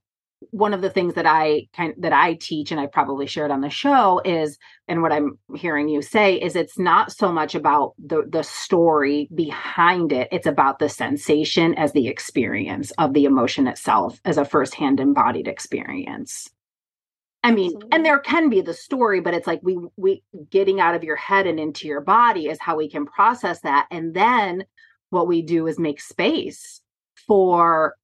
one 0.50 0.74
of 0.74 0.82
the 0.82 0.90
things 0.90 1.14
that 1.14 1.26
I 1.26 1.68
kind 1.74 1.94
that 1.98 2.12
I 2.12 2.34
teach 2.34 2.70
and 2.70 2.80
I 2.80 2.86
probably 2.86 3.26
shared 3.26 3.50
on 3.50 3.60
the 3.60 3.70
show 3.70 4.20
is 4.24 4.58
and 4.88 5.02
what 5.02 5.12
I'm 5.12 5.38
hearing 5.54 5.88
you 5.88 6.02
say 6.02 6.36
is 6.36 6.56
it's 6.56 6.78
not 6.78 7.12
so 7.12 7.32
much 7.32 7.54
about 7.54 7.94
the 8.04 8.24
the 8.28 8.42
story 8.42 9.28
behind 9.34 10.12
it 10.12 10.28
it's 10.32 10.46
about 10.46 10.78
the 10.78 10.88
sensation 10.88 11.74
as 11.74 11.92
the 11.92 12.08
experience 12.08 12.90
of 12.98 13.14
the 13.14 13.24
emotion 13.24 13.66
itself 13.66 14.20
as 14.24 14.38
a 14.38 14.44
firsthand 14.44 15.00
embodied 15.00 15.48
experience. 15.48 16.48
I 17.44 17.50
mean, 17.50 17.72
Absolutely. 17.72 17.88
and 17.92 18.06
there 18.06 18.20
can 18.20 18.48
be 18.48 18.60
the 18.60 18.74
story, 18.74 19.20
but 19.20 19.34
it's 19.34 19.46
like 19.46 19.60
we 19.62 19.78
we 19.96 20.22
getting 20.50 20.80
out 20.80 20.94
of 20.94 21.02
your 21.04 21.16
head 21.16 21.46
and 21.46 21.58
into 21.58 21.88
your 21.88 22.00
body 22.00 22.46
is 22.46 22.58
how 22.60 22.76
we 22.76 22.88
can 22.88 23.06
process 23.06 23.60
that 23.60 23.86
and 23.90 24.14
then 24.14 24.64
what 25.10 25.28
we 25.28 25.42
do 25.42 25.66
is 25.66 25.78
make 25.78 26.00
space 26.00 26.80
for 27.26 27.96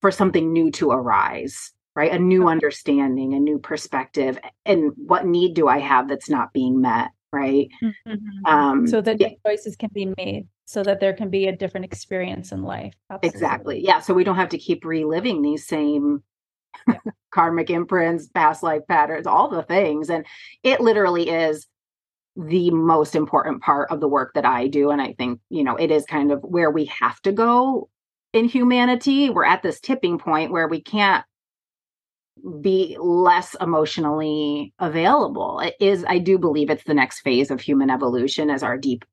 for 0.00 0.10
something 0.10 0.52
new 0.52 0.70
to 0.70 0.90
arise 0.90 1.72
right 1.96 2.12
a 2.12 2.18
new 2.18 2.48
understanding 2.48 3.34
a 3.34 3.40
new 3.40 3.58
perspective 3.58 4.38
and 4.64 4.92
what 4.96 5.26
need 5.26 5.54
do 5.54 5.66
i 5.66 5.78
have 5.78 6.08
that's 6.08 6.30
not 6.30 6.52
being 6.52 6.80
met 6.80 7.10
right 7.32 7.68
mm-hmm. 7.82 8.46
um, 8.46 8.86
so 8.86 9.00
that 9.00 9.20
yeah. 9.20 9.30
choices 9.44 9.74
can 9.74 9.90
be 9.92 10.12
made 10.16 10.46
so 10.66 10.82
that 10.82 11.00
there 11.00 11.12
can 11.12 11.30
be 11.30 11.46
a 11.46 11.56
different 11.56 11.84
experience 11.84 12.52
in 12.52 12.62
life 12.62 12.94
Absolutely. 13.10 13.28
exactly 13.28 13.84
yeah 13.84 14.00
so 14.00 14.14
we 14.14 14.22
don't 14.22 14.36
have 14.36 14.50
to 14.50 14.58
keep 14.58 14.84
reliving 14.84 15.42
these 15.42 15.66
same 15.66 16.22
yeah. 16.86 16.98
karmic 17.32 17.70
imprints 17.70 18.28
past 18.28 18.62
life 18.62 18.82
patterns 18.88 19.26
all 19.26 19.48
the 19.48 19.62
things 19.62 20.08
and 20.08 20.24
it 20.62 20.80
literally 20.80 21.28
is 21.28 21.66
the 22.36 22.70
most 22.70 23.14
important 23.14 23.62
part 23.62 23.90
of 23.90 24.00
the 24.00 24.08
work 24.08 24.34
that 24.34 24.44
I 24.44 24.66
do. 24.66 24.90
And 24.90 25.00
I 25.00 25.14
think, 25.14 25.40
you 25.48 25.64
know, 25.64 25.76
it 25.76 25.90
is 25.90 26.04
kind 26.04 26.30
of 26.30 26.40
where 26.42 26.70
we 26.70 26.84
have 27.00 27.20
to 27.22 27.32
go 27.32 27.88
in 28.32 28.44
humanity. 28.44 29.30
We're 29.30 29.46
at 29.46 29.62
this 29.62 29.80
tipping 29.80 30.18
point 30.18 30.52
where 30.52 30.68
we 30.68 30.80
can't 30.80 31.24
be 32.60 32.96
less 33.00 33.54
emotionally 33.60 34.72
available. 34.78 35.60
It 35.60 35.74
is, 35.80 36.04
I 36.06 36.18
do 36.18 36.38
believe 36.38 36.70
it's 36.70 36.84
the 36.84 36.94
next 36.94 37.20
phase 37.20 37.50
of 37.50 37.60
human 37.60 37.90
evolution 37.90 38.50
as 38.50 38.62
our 38.62 38.76
deep, 38.76 39.04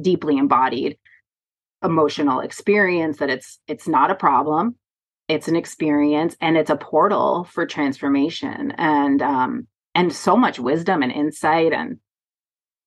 deeply 0.00 0.38
embodied 0.38 0.98
emotional 1.82 2.40
experience 2.40 3.18
that 3.18 3.30
it's 3.30 3.60
it's 3.68 3.86
not 3.86 4.10
a 4.10 4.14
problem 4.14 4.74
it's 5.28 5.46
an 5.46 5.54
experience 5.54 6.36
and 6.40 6.56
it's 6.56 6.70
a 6.70 6.76
portal 6.76 7.44
for 7.44 7.66
transformation 7.66 8.72
and 8.72 9.22
um 9.22 9.66
and 9.94 10.12
so 10.12 10.36
much 10.36 10.58
wisdom 10.58 11.02
and 11.02 11.12
insight 11.12 11.72
and 11.72 11.98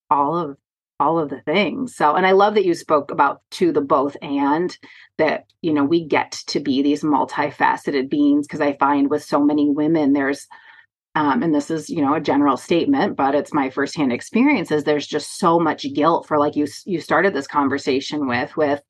all 0.10 0.38
of 0.38 0.58
all 1.02 1.20
of 1.20 1.30
the 1.30 1.42
things. 1.42 1.96
So, 1.96 2.16
and 2.16 2.26
I 2.26 2.32
love 2.32 2.54
that 2.54 2.66
you 2.66 2.76
spoke 2.76 3.12
about 3.12 3.42
to 3.52 3.72
the 3.72 3.82
both 3.82 4.16
and 4.22 4.78
that, 5.18 5.46
you 5.62 5.74
know, 5.74 5.84
we 5.84 6.06
get 6.06 6.32
to 6.48 6.60
be 6.60 6.82
these 6.82 7.02
multifaceted 7.04 8.10
beings 8.10 8.48
because 8.48 8.62
I 8.62 8.78
find 8.78 9.10
with 9.10 9.24
so 9.24 9.44
many 9.44 9.70
women, 9.70 10.14
there's, 10.14 10.48
um, 11.16 11.42
and 11.44 11.54
this 11.54 11.72
is, 11.72 11.90
you 11.90 12.02
know, 12.02 12.14
a 12.14 12.22
general 12.22 12.56
statement, 12.56 13.18
but 13.18 13.36
it's 13.36 13.54
my 13.54 13.70
firsthand 13.72 14.14
experiences. 14.14 14.84
There's 14.84 15.08
just 15.08 15.40
so 15.40 15.60
much 15.60 15.92
guilt 15.94 16.28
for, 16.28 16.38
like 16.38 16.56
you, 16.56 16.68
you 16.86 17.02
started 17.02 17.34
this 17.34 17.48
conversation 17.48 18.28
with, 18.28 18.56
with 18.56 18.82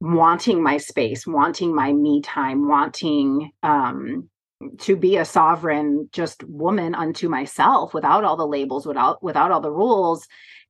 wanting 0.00 0.62
my 0.62 0.78
space, 0.78 1.26
wanting 1.26 1.74
my 1.74 1.92
me 1.92 2.22
time, 2.22 2.66
wanting, 2.68 3.50
um, 3.62 4.30
to 4.78 4.96
be 4.96 5.16
a 5.16 5.24
sovereign 5.24 6.08
just 6.12 6.42
woman 6.44 6.94
unto 6.94 7.28
myself 7.28 7.94
without 7.94 8.24
all 8.24 8.36
the 8.36 8.46
labels 8.46 8.86
without 8.86 9.22
without 9.22 9.52
all 9.52 9.60
the 9.60 9.70
rules 9.70 10.26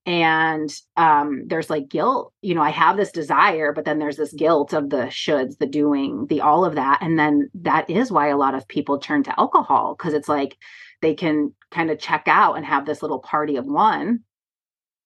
and 0.08 0.74
um 0.96 1.42
there's 1.48 1.68
like 1.68 1.86
guilt 1.86 2.32
you 2.40 2.54
know 2.54 2.62
i 2.62 2.70
have 2.70 2.96
this 2.96 3.12
desire 3.12 3.74
but 3.74 3.84
then 3.84 3.98
there's 3.98 4.16
this 4.16 4.32
guilt 4.32 4.72
of 4.72 4.88
the 4.88 5.04
shoulds 5.08 5.58
the 5.58 5.66
doing 5.66 6.26
the 6.30 6.40
all 6.40 6.64
of 6.64 6.76
that 6.76 6.98
and 7.02 7.18
then 7.18 7.50
that 7.52 7.88
is 7.90 8.10
why 8.10 8.28
a 8.28 8.36
lot 8.36 8.54
of 8.54 8.66
people 8.68 8.98
turn 8.98 9.22
to 9.22 9.38
alcohol 9.38 9.94
because 9.94 10.14
it's 10.14 10.28
like 10.28 10.56
they 11.02 11.14
can 11.14 11.52
kind 11.70 11.90
of 11.90 11.98
check 11.98 12.22
out 12.26 12.54
and 12.54 12.64
have 12.64 12.86
this 12.86 13.02
little 13.02 13.18
party 13.18 13.56
of 13.56 13.66
one 13.66 14.20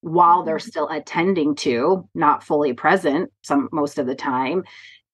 while 0.02 0.44
they're 0.44 0.58
mm-hmm. 0.58 0.68
still 0.68 0.88
attending 0.88 1.56
to 1.56 2.08
not 2.14 2.44
fully 2.44 2.72
present 2.72 3.28
some 3.42 3.68
most 3.72 3.98
of 3.98 4.06
the 4.06 4.14
time 4.14 4.62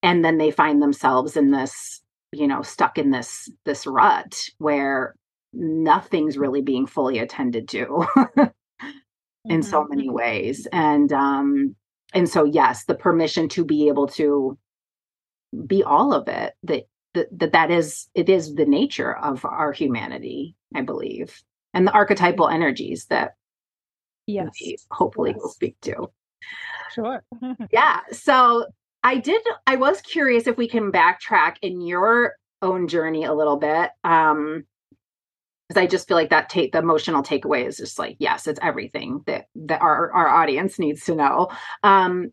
and 0.03 0.23
then 0.23 0.37
they 0.37 0.51
find 0.51 0.83
themselves 0.83 1.35
in 1.35 1.51
this 1.51 2.03
you 2.33 2.47
know 2.47 2.61
stuck 2.61 2.99
in 2.99 3.11
this 3.11 3.51
this 3.65 3.87
rut 3.87 4.39
where 4.59 5.15
nothing's 5.55 6.37
really 6.37 6.61
being 6.61 6.87
fully 6.87 7.21
attended 7.21 7.67
to 7.69 8.07
in 9.51 9.63
so 9.63 9.85
many 9.89 10.07
mm-hmm. 10.07 10.15
ways. 10.15 10.67
And 10.73 11.13
um 11.13 11.77
and 12.15 12.29
so 12.29 12.45
yes 12.45 12.85
the 12.85 12.95
permission 12.95 13.49
to 13.49 13.65
be 13.65 13.89
able 13.89 14.07
to 14.07 14.59
be 15.67 15.83
all 15.83 16.13
of 16.13 16.29
it 16.29 16.55
that 16.63 16.85
that 17.15 17.53
that 17.53 17.71
is 17.71 18.07
it 18.15 18.29
is 18.29 18.55
the 18.55 18.67
nature 18.67 19.17
of 19.17 19.45
our 19.45 19.73
humanity 19.73 20.55
i 20.75 20.83
believe 20.83 21.43
and 21.75 21.87
the 21.87 21.93
archetypal 21.93 22.49
energies 22.49 23.07
that 23.07 23.35
yes. 24.27 24.51
hopefully 24.91 25.31
yes. 25.31 25.39
we'll 25.39 25.51
speak 25.51 25.77
to. 25.83 26.11
Sure. 26.95 27.23
Yeah 27.71 28.01
so 28.13 28.67
i 29.03 29.17
did 29.17 29.43
i 29.67 29.77
was 29.77 30.01
curious 30.03 30.47
if 30.47 30.57
we 30.57 30.69
can 30.69 30.93
backtrack 30.93 31.57
in 31.63 31.81
your 31.81 32.35
own 32.63 32.89
journey 32.89 33.25
a 33.25 33.35
little 33.35 33.57
bit 33.57 33.91
um 34.05 34.65
because 35.69 35.81
I 35.81 35.87
just 35.87 36.09
feel 36.09 36.17
like 36.17 36.31
that 36.31 36.49
take 36.49 36.73
the 36.73 36.79
emotional 36.79 37.23
takeaway 37.23 37.67
is 37.67 37.77
just 37.77 37.99
like 37.99 38.17
yes, 38.19 38.47
it's 38.47 38.61
everything 38.63 39.23
that 39.27 39.47
that 39.55 39.83
our 39.83 40.11
our 40.13 40.29
audience 40.29 40.79
needs 40.79 41.05
to 41.05 41.15
know. 41.15 41.49
Um, 41.83 42.33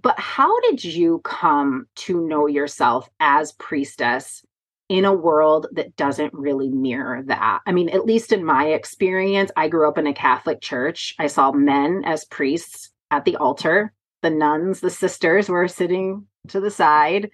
but 0.00 0.18
how 0.18 0.60
did 0.60 0.84
you 0.84 1.20
come 1.24 1.86
to 1.96 2.26
know 2.26 2.46
yourself 2.46 3.08
as 3.18 3.52
priestess 3.52 4.44
in 4.88 5.04
a 5.04 5.12
world 5.12 5.66
that 5.72 5.96
doesn't 5.96 6.32
really 6.32 6.70
mirror 6.70 7.22
that? 7.26 7.60
I 7.66 7.72
mean, 7.72 7.90
at 7.90 8.06
least 8.06 8.32
in 8.32 8.44
my 8.44 8.68
experience, 8.68 9.50
I 9.56 9.68
grew 9.68 9.88
up 9.88 9.98
in 9.98 10.06
a 10.06 10.14
Catholic 10.14 10.60
church. 10.60 11.14
I 11.18 11.26
saw 11.26 11.52
men 11.52 12.02
as 12.06 12.24
priests 12.24 12.90
at 13.10 13.24
the 13.24 13.36
altar. 13.36 13.92
The 14.22 14.30
nuns, 14.30 14.80
the 14.80 14.90
sisters 14.90 15.48
were 15.48 15.68
sitting 15.68 16.26
to 16.48 16.60
the 16.60 16.70
side. 16.70 17.30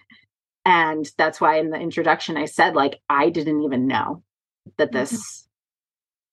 And 0.65 1.09
that's 1.17 1.41
why 1.41 1.59
in 1.59 1.71
the 1.71 1.79
introduction 1.79 2.37
I 2.37 2.47
said, 2.47 2.75
like, 2.75 3.01
I 3.09 3.31
didn't 3.31 3.63
even 3.63 3.87
know 3.87 4.23
that 4.79 4.89
mm-hmm. 4.89 4.99
this 4.99 5.49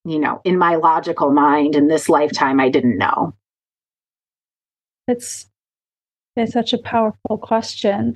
you 0.05 0.19
know 0.19 0.41
in 0.43 0.57
my 0.57 0.75
logical 0.75 1.31
mind 1.31 1.75
in 1.75 1.87
this 1.87 2.09
lifetime 2.09 2.59
i 2.59 2.69
didn't 2.69 2.97
know. 2.97 3.33
It's 5.07 5.49
it's 6.35 6.53
such 6.53 6.73
a 6.73 6.77
powerful 6.77 7.37
question. 7.37 8.15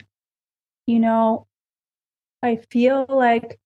You 0.85 0.99
know 0.99 1.47
i 2.43 2.59
feel 2.69 3.05
like 3.09 3.59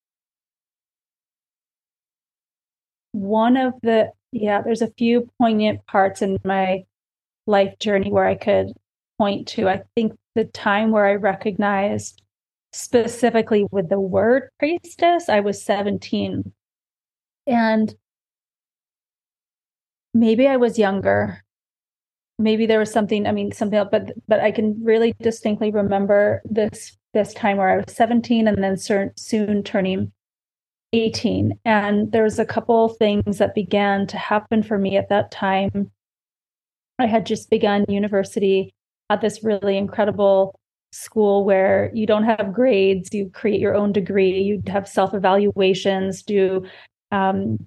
one 3.12 3.58
of 3.58 3.74
the 3.82 4.12
yeah 4.32 4.62
there's 4.62 4.82
a 4.82 4.94
few 4.98 5.30
poignant 5.38 5.86
parts 5.86 6.22
in 6.22 6.38
my 6.44 6.86
life 7.48 7.78
journey 7.80 8.12
where 8.12 8.26
i 8.26 8.36
could 8.36 8.74
point 9.18 9.48
to. 9.48 9.70
I 9.70 9.84
think 9.96 10.18
the 10.34 10.46
time 10.46 10.90
where 10.90 11.06
i 11.06 11.14
recognized 11.14 12.22
specifically 12.74 13.66
with 13.72 13.90
the 13.90 14.00
word 14.00 14.50
priestess, 14.60 15.30
I 15.30 15.40
was 15.42 15.64
17. 15.64 16.54
And 17.48 17.96
maybe 20.14 20.48
I 20.48 20.58
was 20.58 20.78
younger. 20.80 21.44
maybe 22.40 22.66
there 22.66 22.80
was 22.80 22.92
something 22.92 23.28
i 23.28 23.32
mean 23.32 23.52
something 23.52 23.78
else 23.78 23.90
but 23.92 24.12
but 24.28 24.40
i 24.40 24.52
can 24.52 24.76
really 24.84 25.14
distinctly 25.22 25.70
remember 25.72 26.42
this 26.46 26.98
this 27.14 27.34
time 27.34 27.58
where 27.58 27.70
i 27.70 27.78
was 27.78 27.96
17 27.96 28.48
and 28.48 28.64
then 28.64 28.76
soon 29.16 29.64
turning 29.64 30.12
18 30.94 31.60
and 31.64 32.12
there 32.12 32.24
was 32.24 32.40
a 32.40 32.46
couple 32.46 32.90
things 32.90 33.38
that 33.38 33.54
began 33.54 34.08
to 34.08 34.18
happen 34.18 34.64
for 34.64 34.78
me 34.78 34.98
at 34.98 35.10
that 35.10 35.30
time 35.32 35.92
i 36.98 37.06
had 37.06 37.26
just 37.26 37.50
begun 37.50 37.86
university 37.88 38.74
at 39.10 39.22
this 39.22 39.44
really 39.44 39.78
incredible 39.78 40.60
school 40.92 41.46
where 41.46 41.90
you 41.94 42.06
don't 42.06 42.26
have 42.26 42.54
grades 42.54 43.10
you 43.14 43.30
create 43.30 43.62
your 43.62 43.76
own 43.76 43.92
degree 43.92 44.42
you 44.42 44.62
have 44.68 44.88
self 44.88 45.14
evaluations 45.14 46.22
do 46.22 46.66
um, 47.12 47.58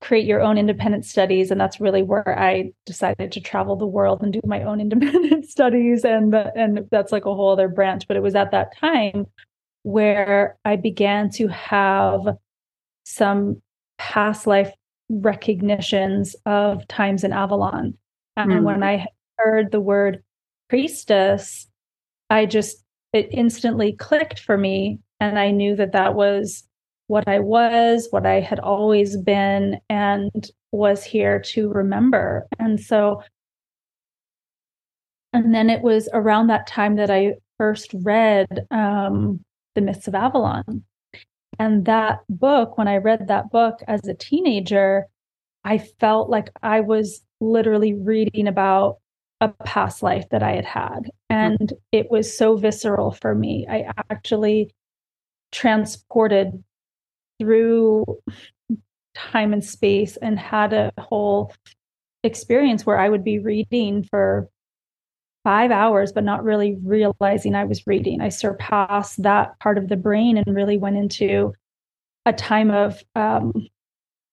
create 0.00 0.24
your 0.24 0.40
own 0.40 0.58
independent 0.58 1.04
studies 1.04 1.50
and 1.50 1.60
that's 1.60 1.80
really 1.80 2.02
where 2.02 2.36
i 2.38 2.70
decided 2.86 3.30
to 3.30 3.40
travel 3.40 3.76
the 3.76 3.86
world 3.86 4.22
and 4.22 4.32
do 4.32 4.40
my 4.44 4.62
own 4.64 4.80
independent 4.80 5.46
studies 5.48 6.04
and 6.04 6.34
and 6.34 6.86
that's 6.90 7.12
like 7.12 7.24
a 7.24 7.34
whole 7.34 7.50
other 7.50 7.68
branch 7.68 8.08
but 8.08 8.16
it 8.16 8.22
was 8.22 8.34
at 8.34 8.50
that 8.50 8.76
time 8.76 9.26
where 9.82 10.56
i 10.64 10.74
began 10.74 11.30
to 11.30 11.46
have 11.48 12.20
some 13.04 13.60
past 13.98 14.46
life 14.46 14.72
recognitions 15.08 16.34
of 16.46 16.86
times 16.88 17.22
in 17.22 17.32
avalon 17.32 17.96
and 18.36 18.50
mm. 18.50 18.62
when 18.62 18.82
i 18.82 19.06
heard 19.38 19.70
the 19.70 19.80
word 19.80 20.22
priestess 20.68 21.69
i 22.30 22.46
just 22.46 22.84
it 23.12 23.28
instantly 23.30 23.92
clicked 23.92 24.38
for 24.38 24.56
me 24.56 24.98
and 25.20 25.38
i 25.38 25.50
knew 25.50 25.76
that 25.76 25.92
that 25.92 26.14
was 26.14 26.64
what 27.10 27.26
I 27.26 27.40
was, 27.40 28.06
what 28.12 28.24
I 28.24 28.38
had 28.38 28.60
always 28.60 29.16
been, 29.16 29.80
and 29.88 30.30
was 30.70 31.02
here 31.02 31.40
to 31.46 31.68
remember. 31.68 32.46
And 32.60 32.78
so, 32.78 33.24
and 35.32 35.52
then 35.52 35.70
it 35.70 35.82
was 35.82 36.08
around 36.12 36.46
that 36.46 36.68
time 36.68 36.94
that 36.96 37.10
I 37.10 37.34
first 37.58 37.90
read 38.04 38.46
um, 38.70 39.40
The 39.74 39.80
Mists 39.80 40.06
of 40.06 40.14
Avalon. 40.14 40.84
And 41.58 41.84
that 41.86 42.20
book, 42.28 42.78
when 42.78 42.86
I 42.86 42.98
read 42.98 43.26
that 43.26 43.50
book 43.50 43.80
as 43.88 44.06
a 44.06 44.14
teenager, 44.14 45.06
I 45.64 45.78
felt 45.78 46.30
like 46.30 46.50
I 46.62 46.78
was 46.80 47.22
literally 47.40 47.94
reading 47.94 48.46
about 48.46 48.98
a 49.40 49.48
past 49.48 50.02
life 50.02 50.28
that 50.30 50.42
I 50.42 50.52
had 50.52 50.64
had. 50.64 51.10
And 51.28 51.72
it 51.92 52.10
was 52.10 52.36
so 52.36 52.56
visceral 52.56 53.12
for 53.12 53.34
me. 53.34 53.66
I 53.68 53.90
actually 54.10 54.74
transported 55.52 56.62
through 57.38 58.04
time 59.14 59.52
and 59.52 59.64
space 59.64 60.16
and 60.18 60.38
had 60.38 60.72
a 60.72 60.92
whole 60.98 61.52
experience 62.22 62.84
where 62.84 62.98
I 62.98 63.08
would 63.08 63.24
be 63.24 63.38
reading 63.38 64.04
for 64.04 64.48
five 65.42 65.70
hours, 65.70 66.12
but 66.12 66.24
not 66.24 66.44
really 66.44 66.76
realizing 66.84 67.54
I 67.54 67.64
was 67.64 67.86
reading. 67.86 68.20
I 68.20 68.28
surpassed 68.28 69.22
that 69.22 69.58
part 69.58 69.78
of 69.78 69.88
the 69.88 69.96
brain 69.96 70.36
and 70.36 70.54
really 70.54 70.76
went 70.76 70.98
into 70.98 71.54
a 72.26 72.32
time 72.32 72.70
of 72.70 73.02
um, 73.14 73.52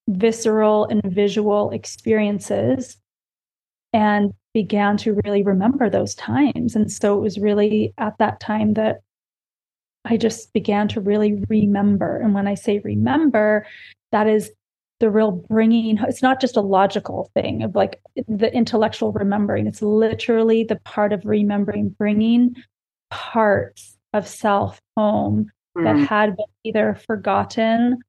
visceral 0.10 0.86
and 0.86 1.02
visual 1.04 1.72
experiences 1.72 2.98
and 3.94 4.34
began 4.58 4.98
to 4.98 5.14
really 5.24 5.44
remember 5.44 5.88
those 5.88 6.16
times. 6.16 6.76
And 6.76 6.92
so 6.92 7.16
it 7.16 7.22
was 7.22 7.38
really 7.38 7.94
at 8.00 8.18
that 8.18 8.40
time 8.40 8.74
that 8.74 9.02
I 10.04 10.18
just 10.18 10.52
began 10.52 10.88
to 10.88 11.00
really 11.00 11.44
remember. 11.48 12.18
And 12.18 12.34
when 12.34 12.48
I 12.48 12.56
say 12.56 12.80
remember, 12.80 13.68
that 14.12 14.26
is 14.26 14.50
the 15.00 15.12
real 15.12 15.30
bringing, 15.32 16.00
it's 16.00 16.24
not 16.24 16.42
just 16.42 16.58
a 16.58 16.62
logical 16.62 17.30
thing 17.36 17.62
of 17.62 17.76
like 17.76 18.02
the 18.28 18.52
intellectual 18.52 19.12
remembering, 19.12 19.68
it's 19.68 19.84
literally 19.84 20.64
the 20.64 20.78
part 20.78 21.14
of 21.14 21.24
remembering, 21.24 21.90
bringing 21.90 22.56
parts 23.12 23.96
of 24.14 24.28
self 24.28 24.82
home 24.96 25.52
mm. 25.78 25.84
that 25.84 26.00
had 26.10 26.36
been 26.36 26.46
either 26.64 27.00
forgotten 27.06 28.00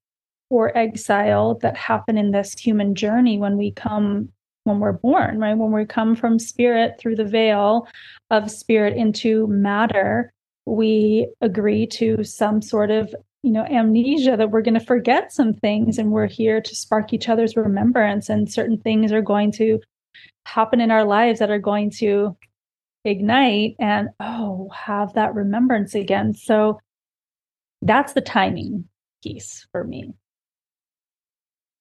or 0.48 0.74
exiled 0.74 1.60
that 1.60 1.76
happen 1.76 2.16
in 2.16 2.30
this 2.30 2.54
human 2.58 2.94
journey 2.94 3.36
when 3.36 3.58
we 3.58 3.70
come 3.70 4.30
when 4.68 4.78
we're 4.78 4.92
born 4.92 5.38
right? 5.40 5.56
When 5.56 5.72
we 5.72 5.84
come 5.84 6.14
from 6.14 6.38
spirit 6.38 6.94
through 6.98 7.16
the 7.16 7.24
veil 7.24 7.88
of 8.30 8.50
spirit 8.50 8.96
into 8.96 9.48
matter 9.48 10.32
we 10.68 11.28
agree 11.40 11.86
to 11.86 12.22
some 12.22 12.60
sort 12.60 12.90
of 12.90 13.14
you 13.42 13.50
know 13.50 13.64
amnesia 13.64 14.36
that 14.36 14.50
we're 14.50 14.62
going 14.62 14.78
to 14.78 14.84
forget 14.84 15.32
some 15.32 15.54
things 15.54 15.98
and 15.98 16.10
we're 16.10 16.26
here 16.26 16.60
to 16.60 16.76
spark 16.76 17.12
each 17.12 17.28
other's 17.28 17.56
remembrance. 17.56 18.28
And 18.28 18.52
certain 18.52 18.78
things 18.78 19.12
are 19.12 19.22
going 19.22 19.52
to 19.52 19.80
happen 20.44 20.80
in 20.80 20.90
our 20.90 21.04
lives 21.04 21.38
that 21.38 21.50
are 21.50 21.58
going 21.58 21.90
to 21.98 22.36
ignite 23.04 23.76
and 23.78 24.08
oh 24.20 24.70
have 24.74 25.14
that 25.14 25.34
remembrance 25.34 25.94
again. 25.94 26.34
So 26.34 26.80
that's 27.82 28.12
the 28.12 28.20
timing 28.20 28.84
piece 29.22 29.66
for 29.72 29.84
me 29.84 30.12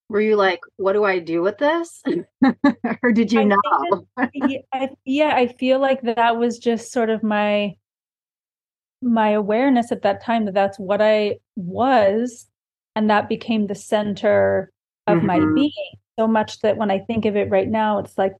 were 0.09 0.21
you 0.21 0.35
like 0.35 0.59
what 0.77 0.93
do 0.93 1.03
i 1.03 1.19
do 1.19 1.41
with 1.41 1.57
this 1.57 2.01
or 3.03 3.11
did 3.11 3.31
you 3.31 3.41
I 3.41 3.43
know 3.43 4.07
I, 4.17 4.89
yeah 5.05 5.35
i 5.35 5.47
feel 5.47 5.79
like 5.79 6.01
that 6.03 6.37
was 6.37 6.59
just 6.59 6.91
sort 6.91 7.09
of 7.09 7.23
my 7.23 7.75
my 9.01 9.29
awareness 9.29 9.91
at 9.91 10.01
that 10.01 10.23
time 10.23 10.45
that 10.45 10.53
that's 10.53 10.79
what 10.79 11.01
I 11.01 11.37
was, 11.55 12.47
and 12.95 13.09
that 13.09 13.29
became 13.29 13.67
the 13.67 13.75
center 13.75 14.71
of 15.05 15.19
mm-hmm. 15.19 15.27
my 15.27 15.39
being. 15.53 15.71
So 16.19 16.27
much 16.27 16.59
that 16.61 16.77
when 16.77 16.89
I 16.89 16.99
think 16.99 17.25
of 17.25 17.35
it 17.35 17.49
right 17.49 17.67
now, 17.67 17.99
it's 17.99 18.17
like 18.17 18.33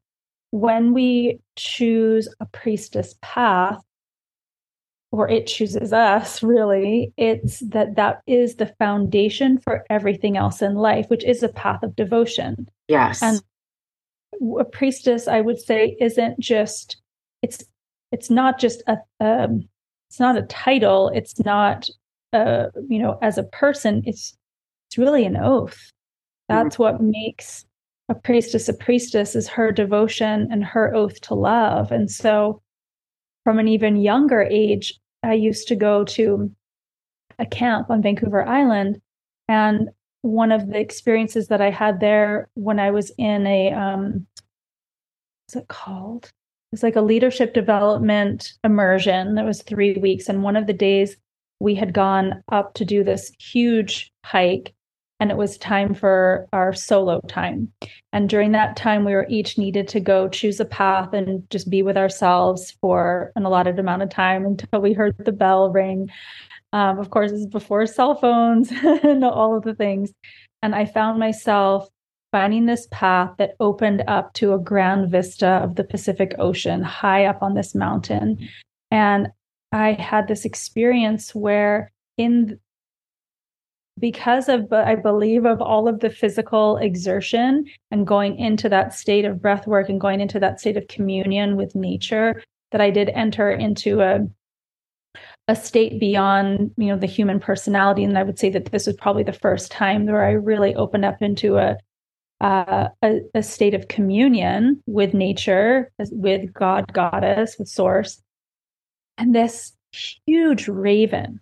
when 0.51 0.93
we 0.93 1.39
choose 1.55 2.27
a 2.39 2.45
priestess 2.47 3.13
path, 3.21 3.79
or 5.11 5.29
it 5.29 5.47
chooses 5.47 5.93
us 5.93 6.43
really 6.43 7.13
it's 7.17 7.59
that 7.59 7.95
that 7.95 8.21
is 8.27 8.55
the 8.55 8.73
foundation 8.77 9.57
for 9.57 9.85
everything 9.89 10.35
else 10.37 10.61
in 10.61 10.75
life 10.75 11.05
which 11.09 11.23
is 11.23 11.43
a 11.43 11.49
path 11.49 11.81
of 11.83 11.95
devotion. 11.95 12.67
Yes. 12.87 13.21
And 13.21 13.41
a 14.59 14.65
priestess 14.65 15.27
i 15.27 15.41
would 15.41 15.59
say 15.59 15.95
isn't 15.99 16.39
just 16.39 16.97
it's 17.41 17.63
it's 18.11 18.29
not 18.29 18.59
just 18.59 18.83
a 18.87 18.97
um, 19.19 19.67
it's 20.09 20.19
not 20.19 20.37
a 20.37 20.43
title 20.43 21.09
it's 21.15 21.39
not 21.39 21.89
uh 22.33 22.65
you 22.87 22.99
know 22.99 23.17
as 23.21 23.37
a 23.37 23.43
person 23.43 24.03
it's 24.05 24.37
it's 24.87 24.97
really 24.97 25.25
an 25.25 25.37
oath. 25.37 25.91
That's 26.47 26.75
mm-hmm. 26.75 26.83
what 26.83 27.01
makes 27.01 27.65
a 28.09 28.15
priestess 28.15 28.69
a 28.69 28.73
priestess 28.73 29.35
is 29.35 29.47
her 29.49 29.71
devotion 29.71 30.47
and 30.51 30.63
her 30.63 30.93
oath 30.95 31.19
to 31.21 31.33
love. 31.33 31.91
And 31.91 32.09
so 32.09 32.61
from 33.47 33.59
an 33.59 33.67
even 33.69 33.95
younger 33.95 34.41
age 34.41 34.99
i 35.23 35.31
used 35.31 35.69
to 35.69 35.75
go 35.75 36.03
to 36.03 36.51
a 37.39 37.45
camp 37.45 37.89
on 37.89 38.01
vancouver 38.01 38.45
island 38.45 38.99
and 39.47 39.89
one 40.21 40.51
of 40.51 40.67
the 40.67 40.77
experiences 40.77 41.47
that 41.47 41.61
i 41.61 41.69
had 41.69 42.01
there 42.01 42.49
when 42.55 42.77
i 42.77 42.91
was 42.91 43.09
in 43.17 43.47
a 43.47 43.71
um 43.71 44.27
what's 45.45 45.55
it 45.55 45.67
called 45.69 46.29
it's 46.73 46.83
like 46.83 46.95
a 46.95 47.01
leadership 47.01 47.53
development 47.53 48.53
immersion 48.63 49.35
that 49.35 49.45
was 49.45 49.61
three 49.61 49.93
weeks. 49.97 50.27
And 50.27 50.43
one 50.43 50.55
of 50.55 50.67
the 50.67 50.73
days 50.73 51.15
we 51.59 51.75
had 51.75 51.93
gone 51.93 52.43
up 52.51 52.73
to 52.75 52.85
do 52.85 53.03
this 53.03 53.31
huge 53.39 54.11
hike 54.25 54.73
and 55.19 55.31
it 55.31 55.37
was 55.37 55.57
time 55.57 55.93
for 55.93 56.47
our 56.53 56.73
solo 56.73 57.21
time. 57.27 57.71
And 58.13 58.29
during 58.29 58.51
that 58.51 58.75
time, 58.75 59.03
we 59.03 59.13
were 59.13 59.25
each 59.29 59.57
needed 59.57 59.87
to 59.89 59.99
go 59.99 60.27
choose 60.27 60.59
a 60.59 60.65
path 60.65 61.13
and 61.13 61.49
just 61.49 61.69
be 61.69 61.81
with 61.81 61.97
ourselves 61.97 62.71
for 62.81 63.31
an 63.35 63.45
allotted 63.45 63.79
amount 63.79 64.03
of 64.03 64.09
time 64.09 64.45
until 64.45 64.79
we 64.79 64.93
heard 64.93 65.15
the 65.17 65.31
bell 65.31 65.71
ring. 65.71 66.09
Um, 66.73 66.99
of 66.99 67.09
course, 67.09 67.31
this 67.31 67.41
is 67.41 67.47
before 67.47 67.85
cell 67.87 68.15
phones 68.15 68.71
and 69.03 69.23
all 69.23 69.57
of 69.57 69.63
the 69.63 69.75
things. 69.75 70.11
And 70.61 70.75
I 70.75 70.85
found 70.85 71.19
myself 71.19 71.87
finding 72.31 72.65
this 72.65 72.87
path 72.91 73.31
that 73.37 73.55
opened 73.59 74.03
up 74.07 74.33
to 74.33 74.53
a 74.53 74.59
grand 74.59 75.09
vista 75.09 75.47
of 75.47 75.75
the 75.75 75.83
Pacific 75.83 76.35
Ocean 76.37 76.83
high 76.83 77.25
up 77.25 77.41
on 77.41 77.53
this 77.53 77.73
mountain. 77.73 78.49
And 78.91 79.29
I 79.71 79.93
had 79.93 80.27
this 80.27 80.45
experience 80.45 81.33
where, 81.33 81.91
in 82.17 82.59
because 83.99 84.49
of, 84.49 84.71
I 84.71 84.95
believe, 84.95 85.45
of 85.45 85.61
all 85.61 85.87
of 85.87 85.99
the 85.99 86.09
physical 86.09 86.77
exertion 86.77 87.65
and 87.91 88.05
going 88.05 88.37
into 88.37 88.69
that 88.69 88.93
state 88.93 89.25
of 89.25 89.41
breath 89.41 89.67
work 89.67 89.89
and 89.89 89.99
going 89.99 90.21
into 90.21 90.39
that 90.39 90.59
state 90.59 90.77
of 90.77 90.87
communion 90.87 91.55
with 91.55 91.75
nature, 91.75 92.43
that 92.71 92.81
I 92.81 92.89
did 92.89 93.09
enter 93.09 93.51
into 93.51 94.01
a 94.01 94.27
a 95.49 95.55
state 95.55 95.97
beyond 95.97 96.71
you 96.77 96.87
know 96.87 96.97
the 96.97 97.07
human 97.07 97.39
personality 97.39 98.03
and 98.03 98.17
i 98.17 98.23
would 98.23 98.37
say 98.37 98.49
that 98.49 98.65
this 98.65 98.85
was 98.85 98.95
probably 98.97 99.23
the 99.23 99.31
first 99.31 99.71
time 99.71 100.05
where 100.05 100.25
i 100.25 100.31
really 100.31 100.75
opened 100.75 101.05
up 101.05 101.21
into 101.21 101.57
a 101.57 101.77
uh, 102.41 102.89
a, 103.01 103.19
a, 103.33 103.41
state 103.41 103.73
of 103.73 103.87
communion 103.87 104.81
with 104.85 105.13
nature, 105.13 105.91
with 106.11 106.53
God, 106.53 106.93
goddess, 106.93 107.55
with 107.57 107.67
source. 107.67 108.21
And 109.17 109.33
this 109.33 109.73
huge 110.25 110.67
raven 110.67 111.39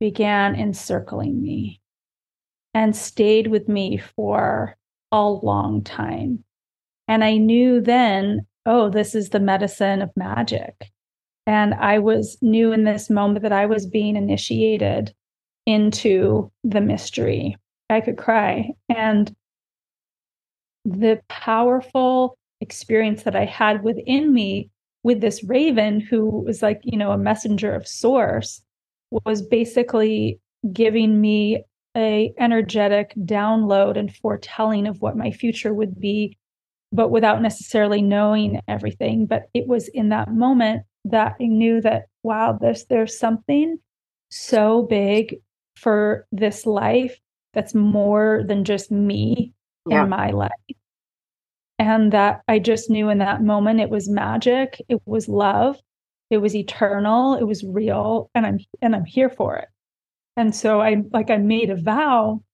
began 0.00 0.54
encircling 0.54 1.42
me 1.42 1.80
and 2.74 2.94
stayed 2.94 3.48
with 3.48 3.68
me 3.68 3.98
for 3.98 4.76
a 5.12 5.28
long 5.28 5.82
time. 5.82 6.44
And 7.08 7.24
I 7.24 7.36
knew 7.38 7.80
then, 7.80 8.46
oh, 8.66 8.90
this 8.90 9.14
is 9.14 9.30
the 9.30 9.40
medicine 9.40 10.02
of 10.02 10.10
magic. 10.16 10.90
And 11.46 11.74
I 11.74 11.98
was 11.98 12.36
knew 12.42 12.72
in 12.72 12.84
this 12.84 13.08
moment 13.08 13.42
that 13.42 13.52
I 13.52 13.66
was 13.66 13.86
being 13.86 14.16
initiated 14.16 15.14
into 15.64 16.52
the 16.62 16.80
mystery. 16.80 17.56
I 17.88 18.02
could 18.02 18.18
cry. 18.18 18.70
And 18.88 19.34
the 20.84 21.20
powerful 21.28 22.36
experience 22.60 23.22
that 23.22 23.36
I 23.36 23.44
had 23.44 23.82
within 23.82 24.32
me 24.32 24.70
with 25.02 25.20
this 25.20 25.42
raven 25.44 26.00
who 26.00 26.26
was 26.28 26.60
like, 26.62 26.80
you 26.84 26.98
know, 26.98 27.12
a 27.12 27.18
messenger 27.18 27.72
of 27.74 27.88
source 27.88 28.60
was 29.10 29.42
basically 29.42 30.40
giving 30.72 31.20
me 31.20 31.64
a 31.96 32.32
energetic 32.38 33.14
download 33.24 33.98
and 33.98 34.14
foretelling 34.14 34.86
of 34.86 35.00
what 35.00 35.16
my 35.16 35.30
future 35.30 35.72
would 35.72 35.98
be 35.98 36.36
but 36.92 37.10
without 37.10 37.42
necessarily 37.42 38.02
knowing 38.02 38.60
everything 38.68 39.26
but 39.26 39.44
it 39.54 39.66
was 39.66 39.88
in 39.88 40.10
that 40.10 40.32
moment 40.32 40.82
that 41.04 41.34
i 41.40 41.46
knew 41.46 41.80
that 41.80 42.04
wow 42.22 42.56
there's 42.60 42.84
there's 42.86 43.18
something 43.18 43.78
so 44.30 44.82
big 44.82 45.36
for 45.76 46.26
this 46.30 46.66
life 46.66 47.18
that's 47.54 47.74
more 47.74 48.42
than 48.46 48.64
just 48.64 48.90
me 48.90 49.52
yeah. 49.88 50.04
in 50.04 50.08
my 50.08 50.30
life 50.30 50.50
and 51.78 52.12
that 52.12 52.42
i 52.48 52.58
just 52.58 52.90
knew 52.90 53.08
in 53.08 53.18
that 53.18 53.42
moment 53.42 53.80
it 53.80 53.90
was 53.90 54.08
magic 54.08 54.80
it 54.88 55.00
was 55.06 55.28
love 55.28 55.78
it 56.30 56.38
was 56.38 56.54
eternal 56.54 57.34
it 57.34 57.44
was 57.44 57.64
real 57.64 58.30
and 58.34 58.46
i'm 58.46 58.58
and 58.82 58.94
i'm 58.94 59.04
here 59.04 59.30
for 59.30 59.56
it. 59.56 59.68
And 60.38 60.54
so 60.54 60.80
I 60.80 61.02
like 61.12 61.30
I 61.30 61.38
made 61.38 61.68
a 61.68 61.74
vow 61.74 62.44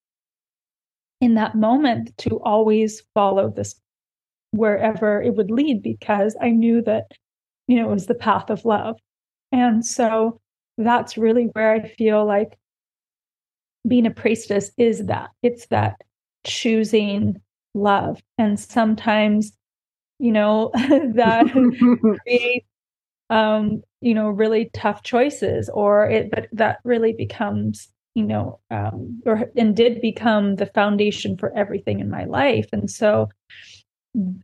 in 1.20 1.34
that 1.34 1.54
moment 1.54 2.16
to 2.16 2.40
always 2.40 3.02
follow 3.12 3.50
this 3.50 3.78
wherever 4.52 5.20
it 5.20 5.34
would 5.36 5.50
lead 5.50 5.82
because 5.82 6.34
I 6.40 6.48
knew 6.48 6.80
that 6.80 7.12
you 7.68 7.76
know 7.76 7.90
it 7.90 7.92
was 7.92 8.06
the 8.06 8.14
path 8.14 8.48
of 8.48 8.64
love. 8.64 8.96
And 9.52 9.84
so 9.84 10.40
that's 10.78 11.18
really 11.18 11.44
where 11.52 11.72
I 11.72 11.86
feel 11.86 12.24
like 12.24 12.56
being 13.86 14.06
a 14.06 14.10
priestess 14.10 14.70
is 14.78 15.04
that. 15.04 15.28
It's 15.42 15.66
that 15.66 16.00
choosing 16.46 17.38
love. 17.74 18.22
And 18.38 18.58
sometimes 18.58 19.52
you 20.18 20.32
know 20.32 20.70
that 20.74 21.50
creates 22.24 22.66
um, 23.30 23.82
you 24.00 24.14
know, 24.14 24.28
really 24.28 24.70
tough 24.74 25.02
choices, 25.02 25.68
or 25.68 26.08
it, 26.08 26.30
but 26.30 26.48
that 26.52 26.78
really 26.84 27.12
becomes, 27.12 27.88
you 28.14 28.24
know, 28.24 28.60
um, 28.70 29.22
or 29.26 29.50
and 29.56 29.76
did 29.76 30.00
become 30.00 30.56
the 30.56 30.66
foundation 30.66 31.36
for 31.36 31.56
everything 31.56 32.00
in 32.00 32.10
my 32.10 32.24
life. 32.24 32.68
And 32.72 32.90
so 32.90 33.28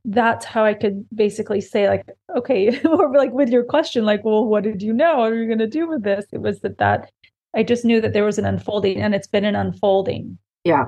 that's 0.04 0.44
how 0.44 0.64
I 0.64 0.74
could 0.74 1.06
basically 1.14 1.60
say, 1.60 1.88
like, 1.88 2.08
okay, 2.36 2.80
or 2.84 3.14
like 3.14 3.32
with 3.32 3.50
your 3.50 3.64
question, 3.64 4.04
like, 4.04 4.24
well, 4.24 4.44
what 4.44 4.64
did 4.64 4.82
you 4.82 4.92
know? 4.92 5.18
What 5.18 5.32
are 5.32 5.36
you 5.36 5.46
going 5.46 5.58
to 5.58 5.66
do 5.66 5.88
with 5.88 6.02
this? 6.02 6.26
It 6.32 6.40
was 6.40 6.60
that 6.60 6.78
that 6.78 7.10
I 7.54 7.62
just 7.62 7.84
knew 7.84 8.00
that 8.00 8.12
there 8.12 8.24
was 8.24 8.38
an 8.38 8.46
unfolding, 8.46 9.00
and 9.00 9.14
it's 9.14 9.26
been 9.26 9.44
an 9.44 9.56
unfolding. 9.56 10.38
Yeah. 10.64 10.86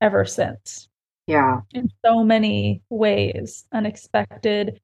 Ever 0.00 0.24
since. 0.24 0.88
Yeah. 1.26 1.60
In 1.72 1.90
so 2.04 2.24
many 2.24 2.82
ways, 2.88 3.66
unexpected, 3.72 4.80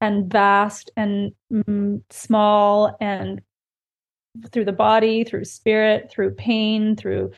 and 0.00 0.30
vast 0.30 0.90
and 0.96 1.32
mm, 1.52 2.02
small 2.10 2.96
and 3.00 3.40
through 4.52 4.64
the 4.64 4.72
body, 4.72 5.24
through 5.24 5.44
spirit, 5.44 6.10
through 6.10 6.30
pain, 6.32 6.96
through 6.96 7.32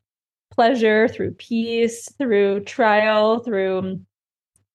pleasure, 0.50 1.08
through 1.08 1.32
peace, 1.32 2.08
through 2.18 2.60
trial, 2.60 3.40
through 3.40 4.00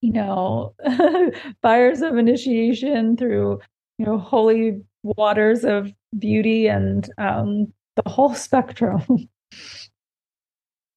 you 0.01 0.13
know 0.13 0.73
fires 1.61 2.01
of 2.01 2.17
initiation, 2.17 3.17
through 3.17 3.59
you 3.97 4.05
know 4.05 4.17
holy 4.17 4.81
waters 5.03 5.63
of 5.63 5.91
beauty 6.17 6.67
and 6.67 7.09
um, 7.17 7.71
the 7.95 8.09
whole 8.09 8.33
spectrum. 8.33 9.03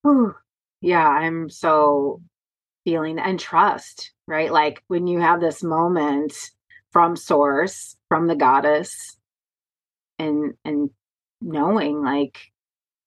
yeah, 0.81 1.09
I'm 1.09 1.51
so 1.51 2.23
feeling 2.85 3.19
and 3.19 3.39
trust, 3.39 4.13
right? 4.27 4.51
Like 4.53 4.83
when 4.89 5.07
you 5.07 5.21
have 5.21 5.41
this 5.41 5.63
moment 5.63 6.35
from 6.93 7.17
source 7.17 7.97
from 8.09 8.27
the 8.27 8.37
goddess 8.37 9.17
and 10.19 10.55
and 10.65 10.91
knowing 11.41 12.03
like 12.03 12.39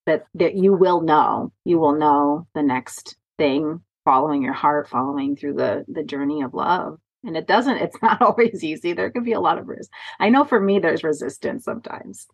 that 0.06 0.26
that 0.34 0.54
you 0.54 0.72
will 0.72 1.00
know 1.00 1.52
you 1.64 1.78
will 1.78 1.94
know 1.94 2.46
the 2.54 2.62
next 2.62 3.16
thing 3.38 3.80
following 4.04 4.42
your 4.42 4.52
heart 4.52 4.88
following 4.88 5.36
through 5.36 5.54
the 5.54 5.84
the 5.88 6.02
journey 6.02 6.42
of 6.42 6.54
love. 6.54 6.98
And 7.24 7.36
it 7.36 7.46
doesn't 7.46 7.76
it's 7.78 7.96
not 8.02 8.20
always 8.22 8.64
easy. 8.64 8.92
There 8.92 9.10
can 9.10 9.24
be 9.24 9.32
a 9.32 9.40
lot 9.40 9.58
of 9.58 9.68
risk 9.68 9.90
i 10.18 10.28
know 10.28 10.44
for 10.44 10.60
me 10.60 10.78
there's 10.78 11.04
resistance 11.04 11.64
sometimes. 11.64 12.26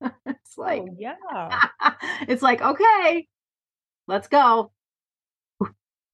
It's 0.26 0.56
like 0.56 0.82
oh, 0.82 0.96
yeah. 0.96 1.60
it's 2.28 2.42
like 2.42 2.62
okay 2.62 3.26
let's 4.06 4.28
go 4.28 4.70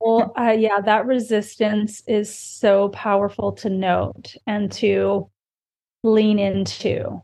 well, 0.04 0.34
uh, 0.38 0.54
yeah, 0.56 0.80
that 0.82 1.06
resistance 1.06 2.02
is 2.06 2.38
so 2.38 2.90
powerful 2.90 3.52
to 3.52 3.70
note 3.70 4.34
and 4.46 4.70
to 4.72 5.30
lean 6.02 6.38
into 6.38 7.22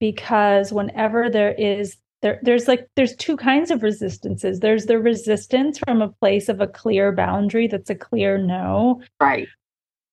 because 0.00 0.72
whenever 0.72 1.28
there 1.28 1.52
is 1.52 1.98
there 2.22 2.40
there's 2.42 2.66
like 2.66 2.88
there's 2.96 3.14
two 3.16 3.36
kinds 3.36 3.70
of 3.70 3.82
resistances. 3.82 4.60
There's 4.60 4.86
the 4.86 4.98
resistance 4.98 5.78
from 5.78 6.00
a 6.00 6.08
place 6.08 6.48
of 6.48 6.62
a 6.62 6.66
clear 6.66 7.12
boundary 7.12 7.66
that's 7.66 7.90
a 7.90 7.94
clear 7.94 8.38
no. 8.38 9.02
Right. 9.20 9.46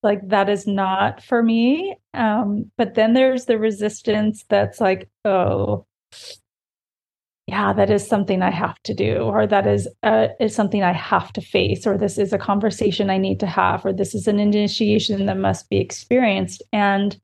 Like 0.03 0.27
that 0.27 0.49
is 0.49 0.67
not 0.67 1.23
for 1.23 1.41
me 1.41 1.95
um 2.13 2.69
but 2.75 2.95
then 2.95 3.13
there's 3.13 3.45
the 3.45 3.57
resistance 3.57 4.43
that's 4.49 4.81
like 4.81 5.07
oh 5.23 5.85
yeah, 7.51 7.73
that 7.73 7.89
is 7.89 8.07
something 8.07 8.41
I 8.41 8.49
have 8.49 8.81
to 8.83 8.93
do, 8.93 9.17
or 9.23 9.45
that 9.45 9.67
is 9.67 9.85
uh, 10.03 10.29
is 10.39 10.55
something 10.55 10.83
I 10.83 10.93
have 10.93 11.33
to 11.33 11.41
face, 11.41 11.85
or 11.85 11.97
this 11.97 12.17
is 12.17 12.31
a 12.31 12.37
conversation 12.37 13.09
I 13.09 13.17
need 13.17 13.41
to 13.41 13.45
have, 13.45 13.85
or 13.85 13.91
this 13.91 14.15
is 14.15 14.25
an 14.25 14.39
initiation 14.39 15.25
that 15.25 15.37
must 15.37 15.69
be 15.69 15.77
experienced. 15.77 16.63
And 16.71 17.19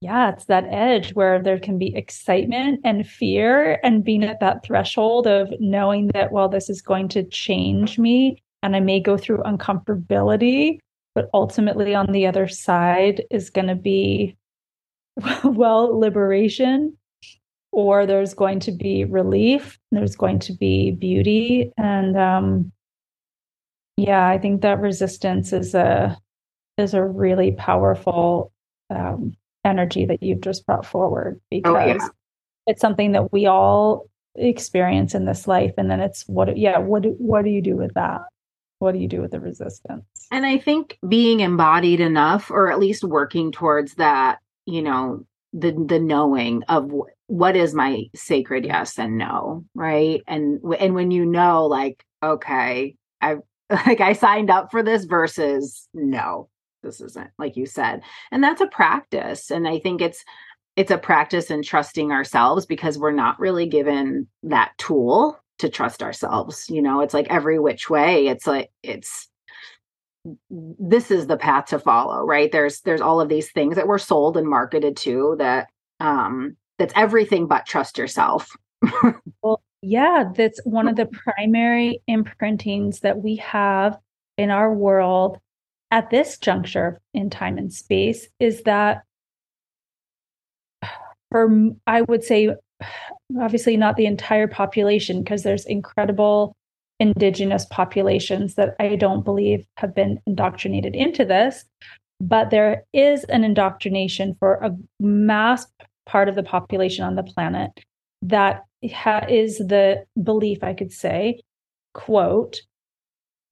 yeah, 0.00 0.32
it's 0.32 0.46
that 0.46 0.64
edge 0.68 1.14
where 1.14 1.40
there 1.40 1.60
can 1.60 1.78
be 1.78 1.94
excitement 1.94 2.80
and 2.82 3.06
fear, 3.06 3.78
and 3.84 4.02
being 4.02 4.24
at 4.24 4.40
that 4.40 4.64
threshold 4.64 5.28
of 5.28 5.48
knowing 5.60 6.08
that, 6.08 6.32
well, 6.32 6.48
this 6.48 6.68
is 6.68 6.82
going 6.82 7.06
to 7.10 7.22
change 7.22 8.00
me, 8.00 8.42
and 8.64 8.74
I 8.74 8.80
may 8.80 8.98
go 8.98 9.16
through 9.16 9.44
uncomfortability, 9.44 10.80
but 11.14 11.30
ultimately 11.32 11.94
on 11.94 12.10
the 12.10 12.26
other 12.26 12.48
side 12.48 13.22
is 13.30 13.48
going 13.48 13.68
to 13.68 13.76
be, 13.76 14.36
well, 15.44 15.96
liberation 16.00 16.96
or 17.72 18.06
there's 18.06 18.34
going 18.34 18.60
to 18.60 18.72
be 18.72 19.04
relief 19.04 19.78
there's 19.90 20.16
going 20.16 20.38
to 20.38 20.52
be 20.52 20.92
beauty. 20.92 21.72
And 21.76 22.16
um 22.16 22.72
yeah 23.98 24.26
i 24.26 24.38
think 24.38 24.62
that 24.62 24.80
resistance 24.80 25.52
is 25.52 25.74
a 25.74 26.16
is 26.78 26.94
a 26.94 27.04
really 27.04 27.52
powerful 27.52 28.50
um, 28.90 29.36
energy 29.64 30.04
that 30.06 30.22
you've 30.22 30.40
just 30.40 30.66
brought 30.66 30.86
forward 30.86 31.40
because 31.50 31.76
oh, 31.76 31.86
yeah. 31.86 32.08
it's 32.66 32.80
something 32.80 33.12
that 33.12 33.32
we 33.32 33.46
all 33.46 34.06
experience 34.34 35.14
in 35.14 35.24
this 35.24 35.46
life. 35.46 35.72
And 35.76 35.90
then 35.90 36.00
it's 36.00 36.24
what 36.26 36.56
yeah 36.56 36.78
what 36.78 37.04
what 37.18 37.44
do 37.44 37.50
you 37.50 37.62
do 37.62 37.76
with 37.76 37.94
that? 37.94 38.22
What 38.78 38.92
do 38.92 38.98
you 38.98 39.08
do 39.08 39.20
with 39.20 39.30
the 39.30 39.40
resistance? 39.40 40.04
And 40.30 40.46
i 40.46 40.58
think 40.58 40.98
being 41.08 41.40
embodied 41.40 42.00
enough 42.00 42.50
or 42.50 42.70
at 42.70 42.78
least 42.78 43.04
working 43.04 43.52
towards 43.52 43.94
that 43.94 44.38
you 44.66 44.82
know 44.82 45.24
the 45.52 45.72
the 45.86 45.98
knowing 45.98 46.62
of 46.64 46.90
what 47.32 47.56
is 47.56 47.72
my 47.72 48.02
sacred 48.14 48.66
yes 48.66 48.98
and 48.98 49.16
no 49.16 49.64
right? 49.74 50.20
And 50.26 50.60
and 50.78 50.94
when 50.94 51.10
you 51.10 51.24
know 51.24 51.64
like 51.64 52.04
okay 52.22 52.94
i 53.22 53.36
like 53.70 54.02
i 54.02 54.12
signed 54.12 54.50
up 54.50 54.70
for 54.70 54.82
this 54.82 55.06
versus 55.06 55.88
no 55.94 56.50
this 56.82 57.00
isn't 57.00 57.30
like 57.38 57.56
you 57.56 57.64
said. 57.64 58.02
And 58.30 58.44
that's 58.44 58.60
a 58.60 58.66
practice 58.66 59.50
and 59.50 59.66
i 59.66 59.78
think 59.78 60.02
it's 60.02 60.22
it's 60.76 60.90
a 60.90 60.98
practice 60.98 61.50
in 61.50 61.62
trusting 61.62 62.12
ourselves 62.12 62.66
because 62.66 62.98
we're 62.98 63.12
not 63.12 63.40
really 63.40 63.66
given 63.66 64.26
that 64.42 64.72
tool 64.76 65.38
to 65.58 65.70
trust 65.70 66.02
ourselves 66.02 66.68
you 66.68 66.82
know? 66.82 67.00
It's 67.00 67.14
like 67.14 67.28
every 67.30 67.58
which 67.58 67.88
way 67.88 68.26
it's 68.26 68.46
like 68.46 68.70
it's 68.82 69.26
this 70.50 71.10
is 71.10 71.26
the 71.28 71.38
path 71.38 71.64
to 71.66 71.78
follow 71.78 72.26
right? 72.26 72.52
There's 72.52 72.82
there's 72.82 73.00
all 73.00 73.22
of 73.22 73.30
these 73.30 73.50
things 73.52 73.76
that 73.76 73.88
were 73.88 73.98
sold 73.98 74.36
and 74.36 74.46
marketed 74.46 74.98
to 74.98 75.36
that 75.38 75.68
um 75.98 76.58
that's 76.78 76.92
everything 76.96 77.46
but 77.46 77.66
trust 77.66 77.98
yourself 77.98 78.50
well 79.42 79.62
yeah 79.82 80.24
that's 80.34 80.60
one 80.64 80.88
of 80.88 80.96
the 80.96 81.06
primary 81.36 82.00
imprintings 82.06 83.00
that 83.00 83.18
we 83.22 83.36
have 83.36 83.98
in 84.38 84.50
our 84.50 84.72
world 84.72 85.38
at 85.90 86.10
this 86.10 86.38
juncture 86.38 87.00
in 87.14 87.28
time 87.30 87.58
and 87.58 87.72
space 87.72 88.28
is 88.40 88.62
that 88.62 89.02
for 91.30 91.48
i 91.86 92.02
would 92.02 92.24
say 92.24 92.50
obviously 93.40 93.76
not 93.76 93.96
the 93.96 94.06
entire 94.06 94.48
population 94.48 95.22
because 95.22 95.42
there's 95.42 95.64
incredible 95.64 96.54
indigenous 97.02 97.66
populations 97.66 98.54
that 98.54 98.76
I 98.78 98.94
don't 98.94 99.24
believe 99.24 99.66
have 99.76 99.92
been 99.92 100.20
indoctrinated 100.26 100.94
into 100.94 101.24
this. 101.24 101.64
but 102.20 102.50
there 102.50 102.84
is 102.92 103.24
an 103.24 103.42
indoctrination 103.42 104.36
for 104.38 104.54
a 104.62 104.70
mass 105.00 105.66
part 106.06 106.28
of 106.28 106.34
the 106.34 106.42
population 106.42 107.04
on 107.04 107.14
the 107.14 107.22
planet 107.22 107.70
that 108.22 108.62
ha- 108.92 109.26
is 109.28 109.58
the 109.58 110.04
belief, 110.22 110.62
I 110.62 110.74
could 110.74 110.92
say, 110.92 111.40
quote, 111.94 112.60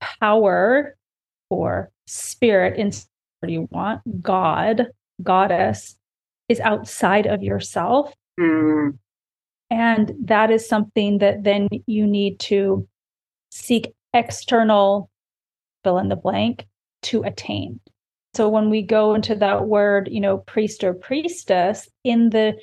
power 0.01 0.96
or 1.51 1.90
spirit 2.07 2.78
in 2.78 2.92
what 3.40 3.51
you 3.51 3.68
want, 3.70 4.22
God, 4.22 4.86
goddess, 5.22 5.96
is 6.48 6.61
outside 6.61 7.26
of 7.26 7.42
yourself. 7.42 8.12
Mm. 8.38 8.98
And 9.70 10.12
that 10.24 10.51
is 10.51 10.68
something 10.68 11.18
that 11.18 11.44
then 11.44 11.68
you 11.86 12.07
need 12.07 12.40
to 12.40 12.88
seek 13.51 13.92
external 14.12 15.11
fill 15.84 15.98
in 15.98 16.09
the 16.09 16.16
blank 16.16 16.66
to 17.03 17.22
attain. 17.22 17.80
So 18.34 18.48
when 18.48 18.70
we 18.70 18.82
go 18.82 19.14
into 19.14 19.34
that 19.36 19.66
word, 19.66 20.08
you 20.10 20.20
know, 20.20 20.38
priest 20.38 20.84
or 20.84 20.94
priestess 20.94 21.88
in 22.04 22.30
the 22.30 22.54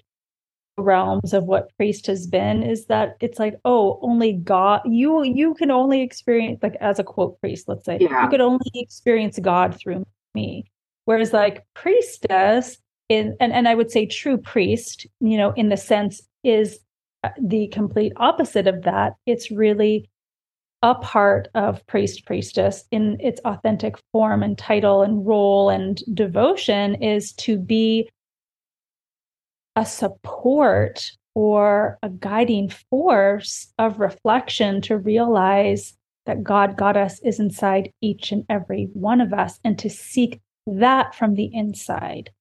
realms 0.78 1.34
of 1.34 1.46
what 1.46 1.76
priest 1.76 2.06
has 2.08 2.28
been 2.28 2.62
is 2.62 2.86
that 2.86 3.18
it's 3.20 3.40
like 3.40 3.56
oh 3.66 3.98
only 4.04 4.34
god 4.34 4.80
you 4.86 5.24
you 5.24 5.56
can 5.56 5.72
only 5.72 6.02
experience 6.02 6.60
like 6.62 6.76
as 6.80 7.00
a 7.00 7.04
quote 7.04 7.40
priest 7.42 7.68
let's 7.68 7.84
say 7.84 7.98
yeah. 8.00 8.24
you 8.24 8.30
could 8.30 8.42
only 8.42 8.60
experience 8.76 9.40
god 9.40 9.76
through 9.76 10.06
me 10.36 10.70
whereas 11.06 11.34
like 11.34 11.66
priestess 11.74 12.78
in 13.10 13.36
and, 13.40 13.52
and 13.54 13.68
i 13.68 13.74
would 13.74 13.90
say 13.90 14.06
true 14.06 14.38
priest 14.38 15.08
you 15.20 15.36
know 15.36 15.52
in 15.54 15.70
the 15.70 15.78
sense 15.78 16.22
is 16.44 16.80
uh, 17.24 17.30
the 17.42 17.68
complete 17.70 18.14
opposite 18.18 18.68
of 18.68 18.84
that 18.84 19.14
it's 19.26 19.50
really 19.50 20.08
a 20.84 20.96
part 20.96 21.48
of 21.56 21.86
priest 21.88 22.26
priestess 22.26 22.86
in 22.92 23.18
its 23.20 23.42
authentic 23.46 23.96
form 24.12 24.44
and 24.44 24.58
title 24.58 25.02
and 25.02 25.26
role 25.26 25.70
and 25.70 26.04
devotion 26.14 26.96
is 27.02 27.34
to 27.34 27.58
be 27.58 28.08
a 29.76 29.86
support 29.86 31.12
or 31.34 31.98
a 32.04 32.10
guiding 32.10 32.70
force 32.90 33.72
of 33.78 34.00
reflection 34.00 34.82
to 34.82 34.98
realize 34.98 35.96
that 36.26 36.44
God 36.44 36.78
Goddess 36.78 37.20
is 37.24 37.40
inside 37.40 37.92
each 38.02 38.32
and 38.32 38.46
every 38.50 38.90
one 38.94 39.22
of 39.22 39.34
us 39.34 39.60
and 39.64 39.78
to 39.80 39.90
seek 39.90 40.42
that 40.68 41.16
from 41.16 41.36
the 41.36 41.50
inside, 41.54 42.32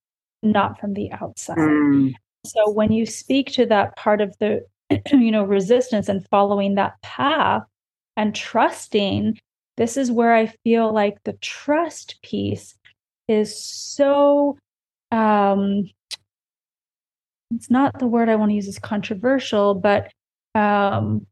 not 0.43 0.79
from 0.79 0.93
the 0.93 1.11
outside. 1.11 1.57
Mm. 1.57 2.13
So 2.45 2.69
when 2.69 2.91
you 2.91 3.05
speak 3.05 3.51
to 3.53 3.65
that 3.67 3.95
part 3.95 4.21
of 4.21 4.35
the 4.39 4.65
you 5.11 5.31
know 5.31 5.43
resistance 5.43 6.09
and 6.09 6.27
following 6.29 6.75
that 6.75 7.01
path 7.01 7.63
and 8.17 8.35
trusting 8.35 9.39
this 9.77 9.95
is 9.95 10.11
where 10.11 10.33
i 10.33 10.47
feel 10.63 10.91
like 10.91 11.17
the 11.23 11.33
trust 11.33 12.19
piece 12.21 12.75
is 13.29 13.63
so 13.63 14.57
um 15.11 15.85
it's 17.51 17.69
not 17.69 17.97
the 17.99 18.07
word 18.07 18.29
I 18.29 18.35
want 18.35 18.51
to 18.51 18.55
use 18.55 18.67
is 18.67 18.79
controversial, 18.79 19.73
but 19.73 20.11
um, 20.55 21.25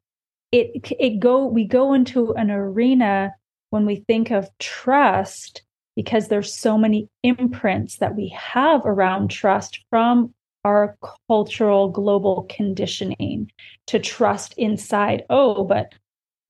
it 0.52 0.92
it 1.00 1.20
go 1.20 1.46
we 1.46 1.66
go 1.66 1.94
into 1.94 2.34
an 2.36 2.52
arena 2.52 3.34
when 3.72 3.86
we 3.86 3.98
think 4.08 4.32
of 4.32 4.50
trust 4.60 5.64
because 5.96 6.28
there's 6.28 6.54
so 6.54 6.78
many 6.78 7.10
imprints 7.24 7.98
that 7.98 8.16
we 8.16 8.30
have 8.30 8.86
around 8.86 9.30
trust 9.30 9.84
from 9.90 10.34
our 10.64 10.98
cultural 11.28 11.90
global 11.90 12.48
conditioning 12.50 13.52
to 13.88 14.00
trust 14.00 14.54
inside 14.58 15.24
oh 15.30 15.64
but 15.64 15.94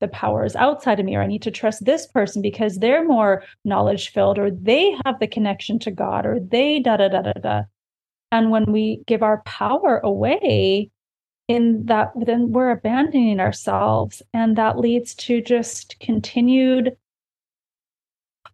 the 0.06 0.12
power 0.12 0.46
is 0.46 0.56
outside 0.56 1.00
of 1.00 1.06
me 1.06 1.16
or 1.16 1.22
i 1.22 1.28
need 1.28 1.42
to 1.42 1.52
trust 1.52 1.86
this 1.86 2.08
person 2.08 2.42
because 2.42 2.78
they're 2.78 3.06
more 3.06 3.44
knowledge 3.64 4.10
filled 4.10 4.38
or 4.38 4.52
they 4.52 4.96
have 5.06 5.20
the 5.20 5.28
connection 5.28 5.80
to 5.80 5.92
god 5.92 6.26
or 6.26 6.40
they 6.40 6.80
da 6.80 6.98
da 6.98 7.08
da 7.08 7.22
da 7.22 7.34
da 7.34 7.62
and 8.32 8.52
when 8.52 8.66
we 8.72 9.02
give 9.06 9.24
our 9.24 9.42
power 9.44 10.00
away, 10.00 10.90
in 11.48 11.86
that, 11.86 12.12
then 12.16 12.52
we're 12.52 12.72
abandoning 12.72 13.40
ourselves. 13.40 14.22
And 14.34 14.56
that 14.58 14.80
leads 14.80 15.14
to 15.16 15.42
just 15.42 15.96
continued 16.00 16.98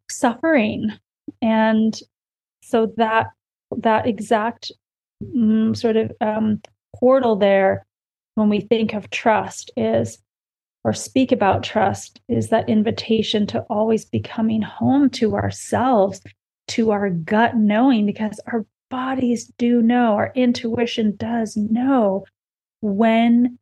suffering. 0.09 0.91
And 1.41 1.97
so 2.61 2.93
that 2.97 3.27
that 3.77 4.05
exact 4.05 4.71
mm, 5.23 5.75
sort 5.75 5.95
of 5.95 6.11
um, 6.19 6.61
portal 6.95 7.37
there 7.37 7.85
when 8.35 8.49
we 8.49 8.59
think 8.59 8.93
of 8.93 9.09
trust 9.09 9.71
is 9.77 10.19
or 10.83 10.93
speak 10.93 11.31
about 11.31 11.63
trust 11.63 12.21
is 12.27 12.49
that 12.49 12.69
invitation 12.69 13.45
to 13.47 13.61
always 13.69 14.05
be 14.05 14.19
coming 14.19 14.61
home 14.61 15.09
to 15.09 15.35
ourselves 15.35 16.21
to 16.67 16.91
our 16.91 17.09
gut 17.09 17.55
knowing 17.57 18.05
because 18.05 18.39
our 18.47 18.65
bodies 18.89 19.51
do 19.57 19.81
know, 19.81 20.13
our 20.13 20.31
intuition 20.35 21.15
does 21.15 21.55
know 21.57 22.25
when 22.81 23.57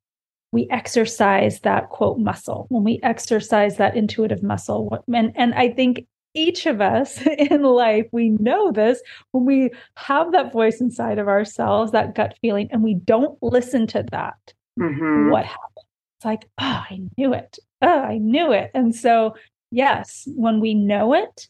we 0.51 0.67
exercise 0.71 1.59
that 1.61 1.89
quote 1.89 2.17
muscle, 2.17 2.65
when 2.69 2.83
we 2.83 2.99
exercise 3.03 3.77
that 3.77 3.95
intuitive 3.95 4.41
muscle. 4.41 5.03
And, 5.13 5.31
and 5.35 5.53
I 5.53 5.69
think 5.69 6.05
each 6.33 6.65
of 6.65 6.81
us 6.81 7.21
in 7.37 7.63
life, 7.63 8.07
we 8.11 8.29
know 8.29 8.71
this 8.71 9.01
when 9.31 9.45
we 9.45 9.71
have 9.95 10.31
that 10.31 10.51
voice 10.51 10.81
inside 10.81 11.19
of 11.19 11.27
ourselves, 11.27 11.91
that 11.91 12.15
gut 12.15 12.35
feeling, 12.41 12.69
and 12.71 12.83
we 12.83 12.95
don't 12.95 13.37
listen 13.41 13.87
to 13.87 14.03
that. 14.11 14.53
Mm-hmm. 14.79 15.29
What 15.29 15.45
happens? 15.45 15.88
It's 16.19 16.25
like, 16.25 16.49
oh, 16.59 16.83
I 16.89 16.99
knew 17.17 17.33
it. 17.33 17.57
Oh, 17.81 17.87
I 17.87 18.17
knew 18.17 18.51
it. 18.51 18.71
And 18.73 18.93
so, 18.93 19.35
yes, 19.71 20.27
when 20.35 20.59
we 20.59 20.73
know 20.73 21.13
it, 21.13 21.47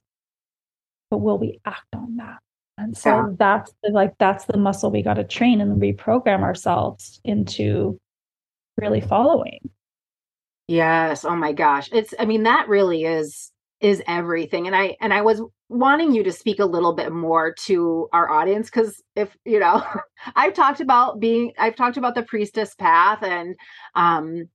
but 1.10 1.18
will 1.18 1.40
we 1.40 1.60
act 1.66 1.88
on 1.96 2.18
that? 2.18 2.38
And 2.78 2.96
so 2.96 3.10
yeah. 3.10 3.26
that's 3.40 3.74
the, 3.82 3.90
like 3.90 4.14
that's 4.20 4.46
the 4.46 4.60
muscle 4.60 4.92
we 4.92 5.02
got 5.02 5.16
to 5.16 5.24
train 5.24 5.60
and 5.60 5.82
reprogram 5.82 6.44
ourselves 6.44 7.20
into 7.24 8.00
really 8.78 9.02
following. 9.02 9.72
Yes. 10.68 11.26
Oh 11.26 11.36
my 11.36 11.52
gosh. 11.52 11.90
It's 11.92 12.14
I 12.20 12.26
mean 12.26 12.44
that 12.44 12.68
really 12.68 13.06
is 13.06 13.52
is 13.82 14.04
everything. 14.06 14.68
And 14.68 14.76
I 14.76 14.96
and 15.02 15.16
I 15.16 15.24
was 15.24 15.42
wanting 15.68 16.14
you 16.14 16.24
to 16.24 16.32
speak 16.32 16.60
a 16.60 16.66
little 16.66 16.94
bit 16.94 17.12
more 17.12 17.56
to 17.66 18.08
our 18.14 18.30
audience 18.30 18.70
cuz 18.70 19.02
if, 19.16 19.36
you 19.46 19.60
know, 19.60 19.84
I've 20.36 20.54
talked 20.54 20.80
about 20.80 21.20
being 21.20 21.54
I've 21.58 21.76
talked 21.76 21.98
about 21.98 22.14
the 22.14 22.22
priestess 22.22 22.76
path 22.76 23.24
and 23.24 23.56
um 23.96 24.48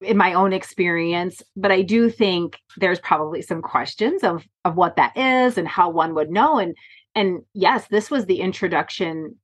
in 0.00 0.16
my 0.16 0.34
own 0.34 0.52
experience, 0.52 1.42
but 1.56 1.72
I 1.72 1.82
do 1.82 2.10
think 2.10 2.58
there's 2.76 3.00
probably 3.00 3.42
some 3.42 3.62
questions 3.62 4.22
of 4.22 4.44
of 4.64 4.76
what 4.76 4.96
that 4.96 5.16
is 5.16 5.58
and 5.58 5.66
how 5.66 5.90
one 5.90 6.14
would 6.14 6.30
know. 6.30 6.58
And 6.58 6.76
and 7.16 7.42
yes 7.54 7.88
this 7.88 8.10
was 8.10 8.26
the 8.26 8.40
introduction 8.40 9.34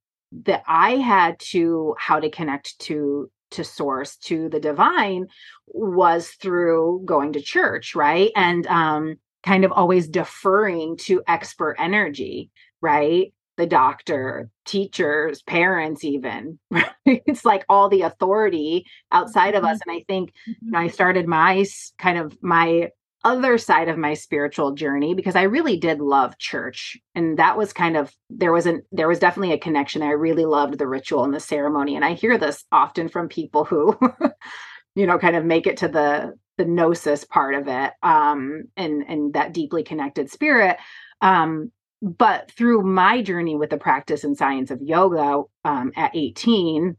that 0.44 0.62
i 0.68 0.92
had 0.92 1.38
to 1.40 1.94
how 1.98 2.20
to 2.20 2.30
connect 2.30 2.78
to 2.78 3.28
to 3.50 3.64
source 3.64 4.16
to 4.16 4.48
the 4.48 4.60
divine 4.60 5.26
was 5.66 6.28
through 6.28 7.02
going 7.04 7.32
to 7.32 7.40
church 7.40 7.94
right? 7.94 8.30
And 8.36 8.66
um 8.68 9.16
kind 9.44 9.64
of 9.64 9.72
always 9.72 10.06
deferring 10.06 10.96
to 10.96 11.22
expert 11.26 11.74
energy 11.78 12.50
right 12.80 13.34
the 13.56 13.66
doctor 13.66 14.48
teachers 14.64 15.42
parents 15.42 16.04
even 16.04 16.58
right? 16.70 16.92
it's 17.04 17.44
like 17.44 17.64
all 17.68 17.88
the 17.88 18.02
authority 18.02 18.86
outside 19.10 19.54
of 19.54 19.64
us 19.64 19.78
mm-hmm. 19.78 19.90
and 19.90 20.00
i 20.00 20.04
think 20.08 20.32
you 20.46 20.70
know 20.70 20.78
i 20.78 20.88
started 20.88 21.26
my 21.26 21.64
kind 21.98 22.18
of 22.18 22.36
my 22.42 22.88
other 23.24 23.56
side 23.56 23.88
of 23.88 23.98
my 23.98 24.14
spiritual 24.14 24.72
journey 24.72 25.14
because 25.14 25.36
I 25.36 25.42
really 25.42 25.76
did 25.76 26.00
love 26.00 26.38
church 26.38 26.96
and 27.14 27.38
that 27.38 27.56
was 27.56 27.72
kind 27.72 27.96
of 27.96 28.12
there 28.30 28.52
wasn't 28.52 28.84
there 28.90 29.08
was 29.08 29.20
definitely 29.20 29.54
a 29.54 29.58
connection 29.58 30.02
I 30.02 30.10
really 30.10 30.44
loved 30.44 30.78
the 30.78 30.88
ritual 30.88 31.24
and 31.24 31.32
the 31.32 31.40
ceremony 31.40 31.94
and 31.94 32.04
I 32.04 32.14
hear 32.14 32.36
this 32.36 32.64
often 32.72 33.08
from 33.08 33.28
people 33.28 33.64
who 33.64 33.96
you 34.94 35.06
know 35.06 35.18
kind 35.18 35.36
of 35.36 35.44
make 35.44 35.66
it 35.66 35.78
to 35.78 35.88
the 35.88 36.34
the 36.58 36.64
gnosis 36.64 37.24
part 37.24 37.54
of 37.54 37.68
it 37.68 37.92
um 38.02 38.64
and 38.76 39.04
and 39.06 39.34
that 39.34 39.52
deeply 39.52 39.84
connected 39.84 40.30
spirit 40.30 40.76
um 41.20 41.70
but 42.02 42.50
through 42.50 42.82
my 42.82 43.22
journey 43.22 43.54
with 43.54 43.70
the 43.70 43.78
practice 43.78 44.24
and 44.24 44.36
science 44.36 44.72
of 44.72 44.82
yoga 44.82 45.42
um, 45.64 45.92
at 45.96 46.14
18 46.14 46.96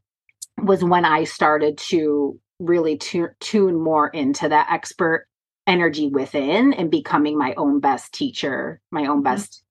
was 0.59 0.81
when 0.81 1.03
I 1.03 1.25
started 1.25 1.77
to 1.89 2.39
really 2.59 2.97
tu- 2.97 3.27
tune 3.41 3.81
more 3.81 4.07
into 4.07 4.47
that 4.47 4.71
expert 4.71 5.27
energy 5.67 6.07
within 6.07 6.71
and 6.71 6.89
becoming 6.89 7.37
my 7.37 7.53
own 7.55 7.81
best 7.81 8.13
teacher, 8.13 8.79
my 8.91 9.05
own 9.05 9.17
mm-hmm. 9.17 9.23
best, 9.23 9.63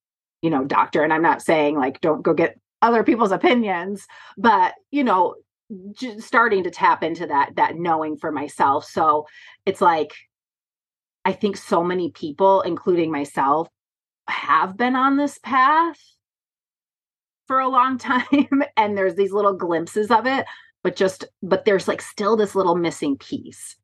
you 0.42 0.50
know, 0.50 0.64
doctor. 0.64 1.02
And 1.02 1.12
I'm 1.12 1.22
not 1.22 1.40
saying 1.40 1.78
like 1.78 2.02
don't 2.02 2.22
go 2.22 2.34
get 2.34 2.58
other 2.82 3.02
people's 3.02 3.32
opinions, 3.32 4.06
but 4.36 4.74
you 4.90 5.02
know, 5.02 5.36
starting 6.18 6.64
to 6.64 6.70
tap 6.70 7.02
into 7.02 7.26
that 7.26 7.56
that 7.56 7.76
knowing 7.76 8.18
for 8.18 8.30
myself. 8.30 8.84
So 8.84 9.26
it's 9.64 9.80
like 9.80 10.14
I 11.24 11.32
think 11.32 11.56
so 11.56 11.82
many 11.82 12.10
people, 12.10 12.60
including 12.62 13.10
myself, 13.10 13.68
have 14.28 14.76
been 14.76 14.96
on 14.96 15.16
this 15.16 15.38
path 15.42 15.98
for 17.46 17.60
a 17.60 17.68
long 17.68 17.98
time 18.10 18.62
and 18.76 18.96
there's 18.96 19.14
these 19.14 19.32
little 19.32 19.54
glimpses 19.54 20.10
of 20.10 20.26
it 20.26 20.46
but 20.82 20.96
just 20.96 21.24
but 21.42 21.64
there's 21.64 21.88
like 21.88 22.02
still 22.02 22.36
this 22.36 22.54
little 22.54 22.76
missing 22.76 23.16
piece 23.16 23.76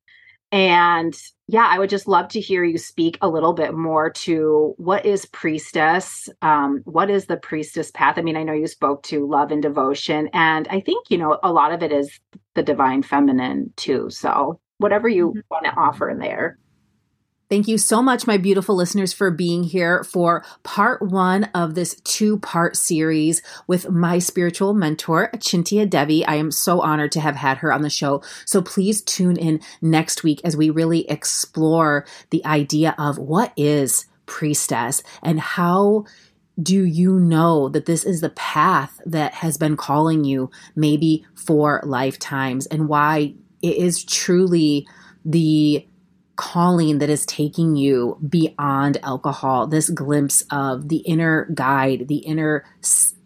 And 0.51 1.15
yeah, 1.47 1.67
I 1.67 1.79
would 1.79 1.91
just 1.91 2.09
love 2.09 2.29
to 2.29 2.41
hear 2.41 2.65
you 2.65 2.79
speak 2.79 3.19
a 3.21 3.29
little 3.29 3.53
bit 3.53 3.75
more 3.75 4.11
to 4.11 4.75
what 4.79 5.05
is 5.05 5.27
priestess? 5.27 6.29
Um, 6.41 6.81
what 6.85 7.11
is 7.11 7.27
the 7.27 7.37
priestess 7.37 7.91
path? 7.91 8.17
I 8.17 8.23
mean, 8.23 8.37
I 8.37 8.45
know 8.45 8.55
you 8.55 8.67
spoke 8.67 9.03
to 9.05 9.27
love 9.27 9.51
and 9.51 9.63
devotion, 9.63 10.29
and 10.33 10.67
I 10.69 10.81
think, 10.81 11.11
you 11.11 11.19
know, 11.19 11.39
a 11.43 11.53
lot 11.53 11.73
of 11.73 11.83
it 11.83 11.93
is 11.93 12.19
the 12.55 12.63
divine 12.63 13.03
feminine 13.03 13.73
too. 13.77 14.09
So, 14.11 14.61
whatever 14.79 15.09
you 15.09 15.31
mm-hmm. 15.31 15.41
want 15.51 15.67
to 15.67 15.73
offer 15.73 16.09
in 16.09 16.19
there. 16.19 16.59
Thank 17.51 17.67
you 17.67 17.79
so 17.79 18.03
much, 18.03 18.27
my 18.27 18.37
beautiful 18.37 18.75
listeners, 18.75 19.15
for 19.15 19.31
being 19.31 19.65
here 19.65 20.05
for 20.05 20.45
part 20.65 21.01
one 21.01 21.45
of 21.55 21.75
this 21.75 21.99
two 22.05 22.39
part 22.41 22.77
series 22.77 23.41
with 23.67 23.89
my 23.89 24.19
spiritual 24.19 24.75
mentor, 24.75 25.31
Achintya 25.33 25.89
Devi. 25.89 26.27
I 26.27 26.35
am 26.35 26.51
so 26.51 26.83
honored 26.83 27.11
to 27.13 27.21
have 27.21 27.37
had 27.37 27.59
her 27.59 27.73
on 27.73 27.81
the 27.81 27.89
show. 27.89 28.23
So 28.45 28.61
please 28.61 29.01
tune 29.01 29.39
in 29.39 29.63
next 29.81 30.23
week 30.23 30.43
as 30.45 30.59
we 30.59 30.69
really 30.69 31.09
explore 31.09 32.05
the 32.29 32.45
idea 32.45 32.95
of 32.99 33.17
what 33.17 33.55
is 33.57 34.05
priestess 34.27 35.03
and 35.23 35.41
how 35.41 36.05
do 36.63 36.85
you 36.85 37.19
know 37.19 37.71
that 37.71 37.87
this 37.87 38.05
is 38.05 38.21
the 38.21 38.29
path 38.31 39.01
that 39.07 39.33
has 39.33 39.57
been 39.57 39.75
calling 39.77 40.23
you 40.23 40.51
maybe 40.77 41.25
for 41.35 41.81
lifetimes 41.83 42.67
and 42.67 42.89
why 42.91 43.33
it 43.63 43.77
is 43.77 44.05
truly 44.05 44.87
the 45.25 45.87
calling 46.39 46.99
that 46.99 47.11
is 47.11 47.27
taking 47.27 47.75
you 47.75 48.17
beyond 48.27 48.97
alcohol, 49.03 49.67
this 49.67 49.91
glimpse 49.91 50.45
of 50.53 50.89
the 50.89 50.99
inner 50.99 51.49
guide, 51.53 52.07
the 52.07 52.19
inner 52.19 52.65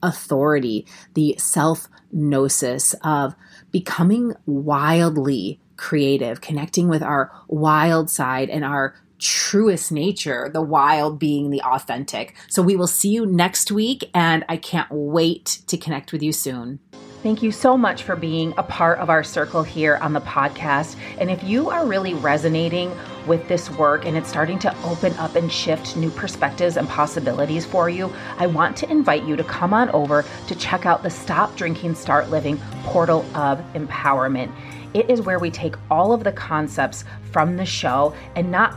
authority, 0.03 0.87
the 1.15 1.37
self 1.39 1.89
gnosis 2.11 2.95
of 3.05 3.37
becoming 3.71 4.35
wildly 4.47 5.61
creative, 5.77 6.41
connecting 6.41 6.89
with 6.89 7.03
our 7.03 7.31
wild 7.49 8.09
side 8.09 8.49
and 8.49 8.65
our 8.65 8.95
truest 9.19 9.93
nature, 9.93 10.51
the 10.53 10.63
wild 10.63 11.19
being 11.19 11.51
the 11.51 11.61
authentic. 11.63 12.35
So 12.49 12.63
we 12.63 12.77
will 12.77 12.87
see 12.87 13.11
you 13.11 13.27
next 13.27 13.71
week, 13.71 14.11
and 14.15 14.43
I 14.49 14.57
can't 14.57 14.91
wait 14.91 15.61
to 15.67 15.77
connect 15.77 16.13
with 16.13 16.23
you 16.23 16.33
soon. 16.33 16.81
Thank 17.23 17.41
you 17.41 17.53
so 17.53 17.79
much 17.79 18.03
for 18.03 18.17
being 18.17 18.53
a 18.59 18.65
part 18.65 18.99
of 18.99 19.09
our 19.09 19.23
circle 19.23 19.63
here 19.63 19.97
on 20.03 20.13
the 20.13 20.21
podcast. 20.23 20.97
And 21.19 21.31
if 21.31 21.45
you 21.45 21.71
are 21.71 21.87
really 21.87 22.15
resonating 22.15 22.93
with 23.29 23.47
this 23.47 23.71
work 23.71 24.05
and 24.05 24.17
it's 24.17 24.29
starting 24.29 24.59
to 24.59 24.77
open 24.83 25.13
up 25.19 25.37
and 25.37 25.51
shift 25.51 25.97
new 25.97 26.11
perspectives 26.11 26.77
and 26.77 26.89
possibilities 26.89 27.65
for 27.65 27.89
you, 27.89 28.13
I 28.39 28.49
want 28.49 28.77
to 28.79 28.91
invite 28.91 29.23
you 29.23 29.37
to 29.37 29.45
come 29.45 29.73
on 29.73 29.89
over 29.91 30.25
to 30.49 30.55
check 30.57 30.85
out 30.85 31.05
the 31.05 31.11
Stop 31.11 31.55
Drinking, 31.55 31.95
Start 31.95 32.29
Living 32.31 32.59
portal 32.83 33.25
of 33.37 33.61
empowerment. 33.75 34.53
It 34.93 35.09
is 35.09 35.23
where 35.23 35.39
we 35.39 35.53
take 35.53 35.77
all 35.93 36.13
of 36.13 36.25
the 36.25 36.33
concepts 36.33 37.05
from 37.31 37.57
the 37.57 37.65
show 37.65 38.17
and 38.35 38.51
not 38.51 38.75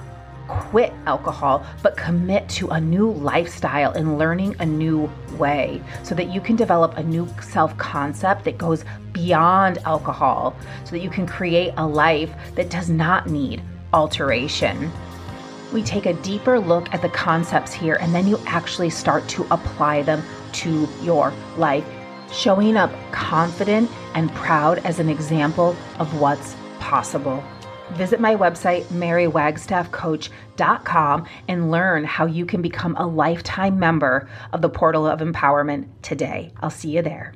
quit 0.47 0.93
alcohol, 1.05 1.65
but 1.81 1.97
commit 1.97 2.47
to 2.49 2.69
a 2.69 2.79
new 2.79 3.11
lifestyle 3.11 3.91
and 3.91 4.17
learning 4.17 4.55
a 4.59 4.65
new 4.65 5.09
way 5.37 5.81
so 6.03 6.15
that 6.15 6.29
you 6.29 6.41
can 6.41 6.55
develop 6.55 6.97
a 6.97 7.03
new 7.03 7.27
self 7.41 7.75
concept 7.77 8.43
that 8.45 8.57
goes 8.57 8.85
beyond 9.11 9.77
alcohol 9.85 10.55
so 10.83 10.91
that 10.91 10.99
you 10.99 11.09
can 11.09 11.25
create 11.25 11.73
a 11.77 11.87
life 11.87 12.31
that 12.55 12.69
does 12.69 12.89
not 12.89 13.29
need 13.29 13.61
alteration. 13.93 14.91
We 15.73 15.83
take 15.83 16.05
a 16.05 16.13
deeper 16.13 16.59
look 16.59 16.93
at 16.93 17.01
the 17.01 17.09
concepts 17.09 17.73
here 17.73 17.95
and 17.95 18.13
then 18.13 18.27
you 18.27 18.39
actually 18.45 18.89
start 18.89 19.27
to 19.29 19.45
apply 19.51 20.03
them 20.03 20.23
to 20.53 20.87
your 21.01 21.33
life, 21.57 21.85
showing 22.31 22.77
up 22.77 22.91
confident 23.11 23.89
and 24.13 24.31
proud 24.33 24.79
as 24.79 24.99
an 24.99 25.09
example 25.09 25.75
of 25.99 26.19
what's 26.19 26.55
possible. 26.79 27.43
Visit 27.93 28.19
my 28.19 28.36
website, 28.36 28.83
marywagstaffcoach.com, 28.86 31.25
and 31.47 31.71
learn 31.71 32.03
how 32.03 32.25
you 32.25 32.45
can 32.45 32.61
become 32.61 32.95
a 32.97 33.07
lifetime 33.07 33.79
member 33.79 34.29
of 34.53 34.61
the 34.61 34.69
Portal 34.69 35.07
of 35.07 35.19
Empowerment 35.19 35.88
today. 36.01 36.51
I'll 36.61 36.69
see 36.69 36.89
you 36.89 37.01
there. 37.01 37.33